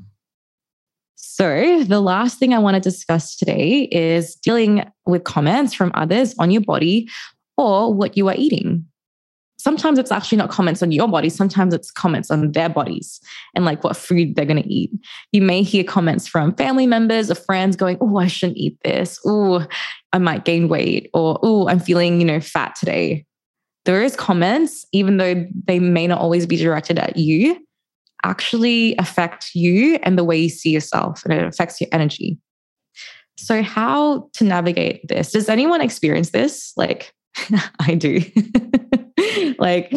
So, 1.30 1.84
the 1.84 2.00
last 2.00 2.40
thing 2.40 2.54
I 2.54 2.58
want 2.58 2.76
to 2.76 2.80
discuss 2.80 3.36
today 3.36 3.90
is 3.92 4.34
dealing 4.36 4.90
with 5.06 5.26
comments 5.26 5.74
from 5.74 5.92
others 5.94 6.34
on 6.40 6.52
your 6.52 6.62
body 6.62 7.10
or 7.58 7.94
what 7.94 8.16
you 8.16 8.30
are 8.30 8.36
eating. 8.36 8.86
Sometimes 9.60 10.00
it's 10.00 10.12
actually 10.12 10.38
not 10.38 10.50
comments 10.50 10.82
on 10.82 10.94
your 10.94 11.08
body, 11.10 11.30
sometimes 11.30 11.74
it's 11.74 11.92
comments 11.92 12.32
on 12.32 12.54
their 12.54 12.70
bodies 12.70 13.20
and 13.54 13.66
like 13.66 13.84
what 13.84 13.98
food 13.98 14.36
they're 14.36 14.46
going 14.46 14.64
to 14.64 14.74
eat. 14.74 14.90
You 15.34 15.42
may 15.42 15.64
hear 15.64 15.84
comments 15.84 16.28
from 16.28 16.56
family 16.56 16.88
members 16.88 17.30
or 17.30 17.36
friends 17.36 17.76
going, 17.76 17.98
Oh, 18.00 18.18
I 18.18 18.28
shouldn't 18.28 18.58
eat 18.58 18.78
this. 18.86 19.20
Oh, 19.26 19.68
I 20.14 20.20
might 20.20 20.46
gain 20.46 20.70
weight. 20.70 21.10
Or, 21.14 21.40
Oh, 21.44 21.68
I'm 21.68 21.82
feeling, 21.82 22.22
you 22.22 22.26
know, 22.26 22.40
fat 22.40 22.76
today. 22.76 23.26
There 23.84 24.02
is 24.02 24.16
comments, 24.16 24.86
even 24.94 25.18
though 25.18 25.46
they 25.66 25.80
may 25.80 26.08
not 26.08 26.22
always 26.22 26.46
be 26.46 26.56
directed 26.56 26.98
at 26.98 27.18
you, 27.18 27.60
actually 28.30 28.96
affect 28.98 29.52
you 29.54 30.00
and 30.04 30.18
the 30.18 30.24
way 30.24 30.38
you 30.38 30.50
see 30.50 30.70
yourself, 30.70 31.24
and 31.24 31.34
it 31.34 31.44
affects 31.44 31.80
your 31.80 31.90
energy. 31.92 32.40
So, 33.38 33.62
how 33.62 34.30
to 34.34 34.44
navigate 34.44 35.08
this? 35.08 35.32
Does 35.32 35.50
anyone 35.50 35.82
experience 35.82 36.32
this? 36.32 36.74
Like, 36.76 37.14
I 37.80 37.96
do. 37.96 38.22
like, 39.60 39.94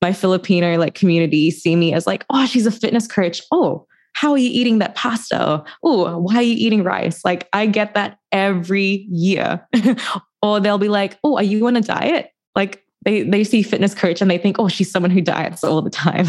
my 0.00 0.12
Filipino 0.12 0.76
like 0.78 0.94
community 0.94 1.50
see 1.50 1.76
me 1.76 1.94
as 1.94 2.06
like, 2.06 2.26
oh, 2.30 2.44
she's 2.44 2.66
a 2.66 2.72
fitness 2.72 3.06
coach. 3.06 3.40
Oh, 3.52 3.86
how 4.14 4.32
are 4.32 4.38
you 4.38 4.50
eating 4.50 4.78
that 4.80 4.94
pasta? 4.94 5.64
Oh, 5.82 6.18
why 6.18 6.36
are 6.36 6.42
you 6.42 6.54
eating 6.54 6.82
rice? 6.84 7.24
Like, 7.24 7.48
I 7.52 7.66
get 7.66 7.94
that 7.94 8.18
every 8.30 9.06
year. 9.10 9.66
or 10.42 10.60
they'll 10.60 10.76
be 10.76 10.88
like, 10.88 11.18
oh, 11.24 11.36
are 11.36 11.42
you 11.42 11.66
on 11.66 11.76
a 11.76 11.80
diet? 11.80 12.30
Like, 12.54 12.84
they, 13.04 13.22
they 13.22 13.42
see 13.44 13.62
fitness 13.62 13.94
coach 13.94 14.20
and 14.20 14.30
they 14.30 14.38
think, 14.38 14.58
oh, 14.58 14.68
she's 14.68 14.90
someone 14.90 15.10
who 15.10 15.20
diets 15.20 15.64
all 15.64 15.82
the 15.82 15.90
time. 15.90 16.26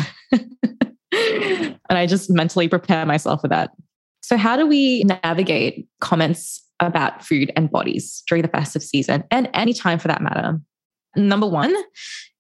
And 1.14 1.98
I 1.98 2.06
just 2.06 2.30
mentally 2.30 2.68
prepare 2.68 3.06
myself 3.06 3.42
for 3.42 3.48
that. 3.48 3.72
So, 4.22 4.38
how 4.38 4.56
do 4.56 4.66
we 4.66 5.04
navigate 5.04 5.88
comments 6.00 6.62
about 6.80 7.24
food 7.24 7.52
and 7.56 7.70
bodies 7.70 8.24
during 8.28 8.42
the 8.42 8.48
festive 8.48 8.84
season 8.84 9.24
and 9.32 9.50
any 9.54 9.74
time 9.74 10.00
for 10.00 10.08
that 10.08 10.22
matter? 10.22 10.60
Number 11.16 11.48
one 11.48 11.76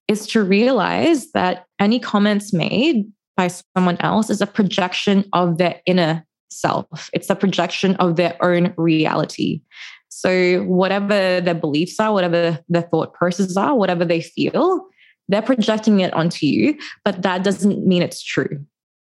is 0.07 0.27
to 0.27 0.43
realize 0.43 1.31
that 1.31 1.65
any 1.79 1.99
comments 1.99 2.53
made 2.53 3.05
by 3.35 3.49
someone 3.75 3.97
else 3.99 4.29
is 4.29 4.41
a 4.41 4.47
projection 4.47 5.25
of 5.33 5.57
their 5.57 5.81
inner 5.85 6.25
self, 6.49 7.09
it's 7.13 7.29
a 7.29 7.35
projection 7.35 7.95
of 7.95 8.15
their 8.15 8.37
own 8.43 8.73
reality. 8.77 9.61
So, 10.09 10.61
whatever 10.63 11.41
their 11.41 11.55
beliefs 11.55 11.99
are, 11.99 12.13
whatever 12.13 12.59
their 12.69 12.83
thought 12.83 13.13
processes 13.13 13.57
are, 13.57 13.75
whatever 13.75 14.05
they 14.05 14.21
feel, 14.21 14.85
they're 15.33 15.41
projecting 15.41 15.99
it 15.99 16.13
onto 16.13 16.45
you, 16.45 16.77
but 17.03 17.21
that 17.23 17.43
doesn't 17.43 17.85
mean 17.85 18.01
it's 18.01 18.23
true. 18.23 18.63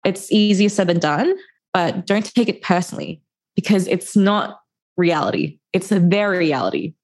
It's 0.04 0.30
easier 0.30 0.68
said 0.68 0.88
than 0.88 0.98
done, 0.98 1.34
but 1.72 2.06
don't 2.06 2.24
take 2.24 2.48
it 2.48 2.62
personally 2.62 3.22
because 3.56 3.86
it's 3.86 4.16
not 4.16 4.60
reality. 4.96 5.58
It's 5.72 5.88
their 5.88 6.30
reality. 6.30 6.94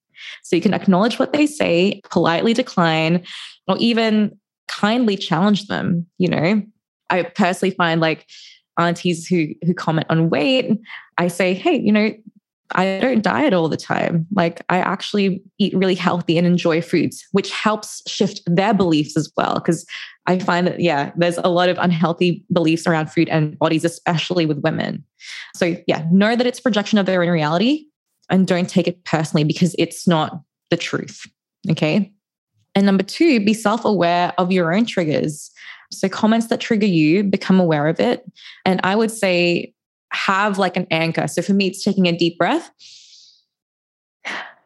So 0.43 0.57
you 0.57 0.63
can 0.63 0.75
acknowledge 0.75 1.19
what 1.19 1.33
they 1.33 1.47
say, 1.47 2.01
politely 2.11 2.55
decline, 2.55 3.25
or 3.69 3.77
even 3.79 4.39
kindly 4.69 5.17
challenge 5.17 5.67
them. 5.67 6.07
You 6.19 6.29
know, 6.29 6.63
I 7.11 7.23
personally 7.25 7.75
find 7.75 8.01
like 8.01 8.27
aunties 8.79 9.27
who 9.27 9.49
who 9.65 9.75
comment 9.75 10.07
on 10.11 10.31
weight, 10.31 10.71
I 11.19 11.29
say, 11.29 11.55
hey, 11.55 11.79
you 11.79 11.93
know, 11.93 12.11
I 12.73 12.99
don't 13.01 13.23
diet 13.23 13.53
all 13.53 13.69
the 13.69 13.77
time. 13.77 14.27
Like 14.35 14.63
I 14.69 14.79
actually 14.79 15.43
eat 15.59 15.77
really 15.77 15.95
healthy 15.95 16.37
and 16.37 16.47
enjoy 16.47 16.83
foods, 16.83 17.25
which 17.33 17.51
helps 17.51 18.03
shift 18.11 18.41
their 18.47 18.75
beliefs 18.75 19.17
as 19.17 19.31
well. 19.37 19.55
Because 19.55 19.87
I 20.27 20.39
find 20.39 20.67
that, 20.67 20.81
yeah, 20.81 21.13
there's 21.17 21.39
a 21.39 21.49
lot 21.49 21.69
of 21.69 21.79
unhealthy 21.79 22.45
beliefs 22.53 22.87
around 22.87 23.11
food 23.11 23.29
and 23.29 23.59
bodies, 23.59 23.85
especially 23.85 24.47
with 24.47 24.59
women. 24.59 25.05
So, 25.55 25.77
yeah, 25.87 26.05
know 26.11 26.35
that 26.35 26.47
it's 26.47 26.61
projection 26.61 26.99
of 26.99 27.07
their 27.07 27.23
own 27.23 27.29
reality 27.29 27.85
and 28.29 28.47
don't 28.47 28.69
take 28.69 28.89
it 28.89 29.05
personally 29.05 29.45
because 29.45 29.77
it's 29.79 30.09
not 30.09 30.41
the 30.71 30.77
truth. 30.77 31.27
Okay. 31.71 32.13
And 32.75 32.85
number 32.85 33.05
two, 33.05 33.45
be 33.45 33.55
self 33.55 33.85
aware 33.85 34.35
of 34.39 34.51
your 34.51 34.75
own 34.75 34.87
triggers. 34.87 35.51
So, 35.93 36.09
comments 36.09 36.49
that 36.49 36.61
trigger 36.61 36.87
you, 36.87 37.23
become 37.23 37.61
aware 37.61 37.87
of 37.87 38.01
it. 38.01 38.25
And 38.65 38.81
I 38.83 38.97
would 38.97 39.13
say, 39.13 39.73
have 40.17 40.59
like 40.59 40.77
an 40.77 40.87
anchor. 40.91 41.29
So, 41.29 41.43
for 41.43 41.53
me, 41.53 41.69
it's 41.69 41.85
taking 41.85 42.07
a 42.07 42.17
deep 42.17 42.39
breath, 42.39 42.71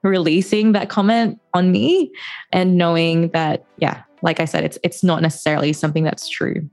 releasing 0.02 0.72
that 0.72 0.88
comment 0.88 1.40
on 1.52 1.72
me, 1.72 2.12
and 2.52 2.78
knowing 2.78 3.28
that, 3.30 3.66
yeah, 3.78 4.02
like 4.22 4.40
I 4.40 4.44
said, 4.44 4.64
it's, 4.64 4.78
it's 4.82 5.02
not 5.02 5.22
necessarily 5.22 5.72
something 5.72 6.04
that's 6.04 6.28
true. 6.28 6.68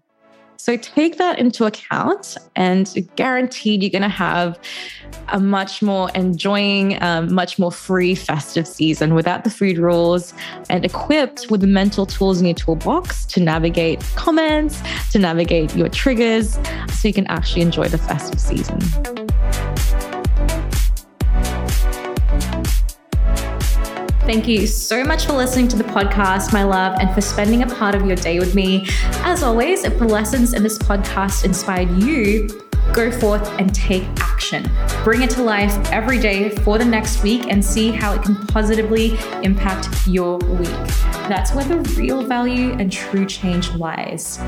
So 0.57 0.75
take 0.75 1.17
that 1.17 1.39
into 1.39 1.65
account, 1.65 2.37
and 2.55 3.09
guaranteed 3.15 3.81
you're 3.83 3.91
going 3.91 4.01
to 4.01 4.09
have 4.09 4.59
a 5.29 5.39
much 5.39 5.81
more 5.81 6.09
enjoying, 6.15 7.01
um, 7.01 7.33
much 7.33 7.59
more 7.59 7.71
free 7.71 8.15
festive 8.15 8.67
season 8.67 9.13
without 9.13 9.43
the 9.43 9.49
food 9.49 9.77
rules 9.77 10.33
and 10.69 10.83
equipped 10.83 11.47
with 11.49 11.61
the 11.61 11.67
mental 11.67 12.05
tools 12.05 12.39
in 12.39 12.47
your 12.47 12.55
toolbox 12.55 13.25
to 13.25 13.39
navigate 13.39 14.01
comments, 14.15 14.81
to 15.11 15.19
navigate 15.19 15.75
your 15.75 15.89
triggers, 15.89 16.57
so 16.93 17.07
you 17.07 17.13
can 17.13 17.27
actually 17.27 17.61
enjoy 17.61 17.87
the 17.87 17.97
festive 17.97 18.39
season. 18.39 18.79
Thank 24.27 24.45
you 24.45 24.67
so 24.67 25.05
much 25.05 25.25
for 25.25 25.31
listening 25.31 25.69
to 25.69 25.77
the 25.77 25.85
podcast, 25.85 26.51
my 26.51 26.63
love, 26.63 26.99
and 26.99 27.09
for 27.15 27.21
spending 27.21 27.63
a 27.63 27.65
part 27.65 27.95
of 27.95 28.05
your 28.05 28.17
day 28.17 28.39
with 28.39 28.55
me. 28.55 28.85
As 29.23 29.41
always, 29.41 29.85
if 29.85 29.97
the 29.97 30.03
lessons 30.03 30.53
in 30.53 30.63
this 30.63 30.77
podcast 30.77 31.45
inspired 31.45 31.89
you, 31.91 32.49
go 32.91 33.09
forth 33.09 33.47
and 33.57 33.73
take 33.73 34.03
action. 34.19 34.69
Bring 35.05 35.21
it 35.21 35.29
to 35.29 35.43
life 35.43 35.73
every 35.93 36.19
day 36.19 36.49
for 36.49 36.77
the 36.77 36.83
next 36.83 37.23
week 37.23 37.45
and 37.47 37.63
see 37.63 37.89
how 37.89 38.15
it 38.15 38.21
can 38.21 38.35
positively 38.47 39.17
impact 39.43 40.05
your 40.05 40.39
week. 40.39 40.87
That's 41.29 41.53
where 41.53 41.63
the 41.63 41.79
real 41.97 42.21
value 42.21 42.73
and 42.73 42.91
true 42.91 43.25
change 43.25 43.73
lies. 43.75 44.39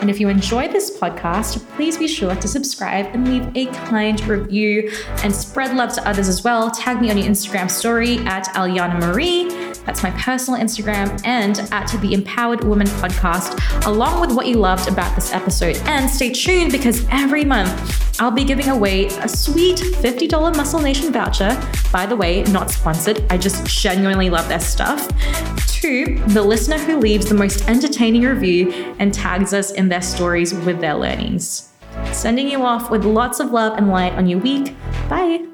And 0.00 0.08
if 0.08 0.18
you 0.18 0.28
enjoy 0.28 0.68
this 0.68 0.96
podcast, 0.98 1.64
please 1.76 1.98
be 1.98 2.08
sure 2.08 2.34
to 2.34 2.48
subscribe 2.48 3.06
and 3.14 3.28
leave 3.28 3.54
a 3.54 3.70
kind 3.86 4.20
review 4.26 4.90
and 5.22 5.34
spread 5.34 5.76
love 5.76 5.92
to 5.94 6.08
others 6.08 6.26
as 6.26 6.42
well. 6.42 6.70
Tag 6.70 7.00
me 7.00 7.10
on 7.10 7.18
your 7.18 7.26
Instagram 7.26 7.70
story 7.70 8.18
at 8.20 8.46
Allyjana 8.54 8.98
Marie. 8.98 9.48
That's 9.84 10.02
my 10.02 10.10
personal 10.12 10.58
Instagram 10.58 11.20
and 11.26 11.58
at 11.72 11.88
the 12.00 12.14
Empowered 12.14 12.64
Woman 12.64 12.86
podcast, 12.86 13.86
along 13.86 14.20
with 14.20 14.32
what 14.32 14.46
you 14.46 14.56
loved 14.56 14.88
about 14.88 15.14
this 15.14 15.32
episode. 15.32 15.76
And 15.84 16.08
stay 16.08 16.32
tuned 16.32 16.72
because 16.72 17.06
every 17.10 17.44
month 17.44 18.18
I'll 18.20 18.30
be 18.30 18.44
giving 18.44 18.68
away 18.68 19.06
a 19.06 19.28
sweet 19.28 19.78
$50 19.78 20.56
Muscle 20.56 20.80
Nation 20.80 21.12
voucher. 21.12 21.60
By 21.92 22.06
the 22.06 22.16
way, 22.16 22.42
not 22.44 22.70
sponsored. 22.70 23.24
I 23.30 23.36
just 23.36 23.66
genuinely 23.66 24.30
love 24.30 24.48
their 24.48 24.60
stuff. 24.60 25.08
To 25.80 26.14
the 26.28 26.42
listener 26.42 26.76
who 26.76 26.98
leaves 26.98 27.26
the 27.26 27.34
most 27.34 27.66
entertaining 27.66 28.22
review 28.22 28.70
and 28.98 29.14
tags 29.14 29.54
us 29.54 29.70
in 29.72 29.88
their 29.88 30.02
stories 30.02 30.52
with 30.52 30.80
their 30.80 30.94
learnings. 30.94 31.72
Sending 32.12 32.50
you 32.50 32.62
off 32.62 32.90
with 32.90 33.04
lots 33.04 33.40
of 33.40 33.50
love 33.50 33.78
and 33.78 33.88
light 33.88 34.12
on 34.12 34.26
your 34.26 34.40
week. 34.40 34.74
Bye. 35.08 35.49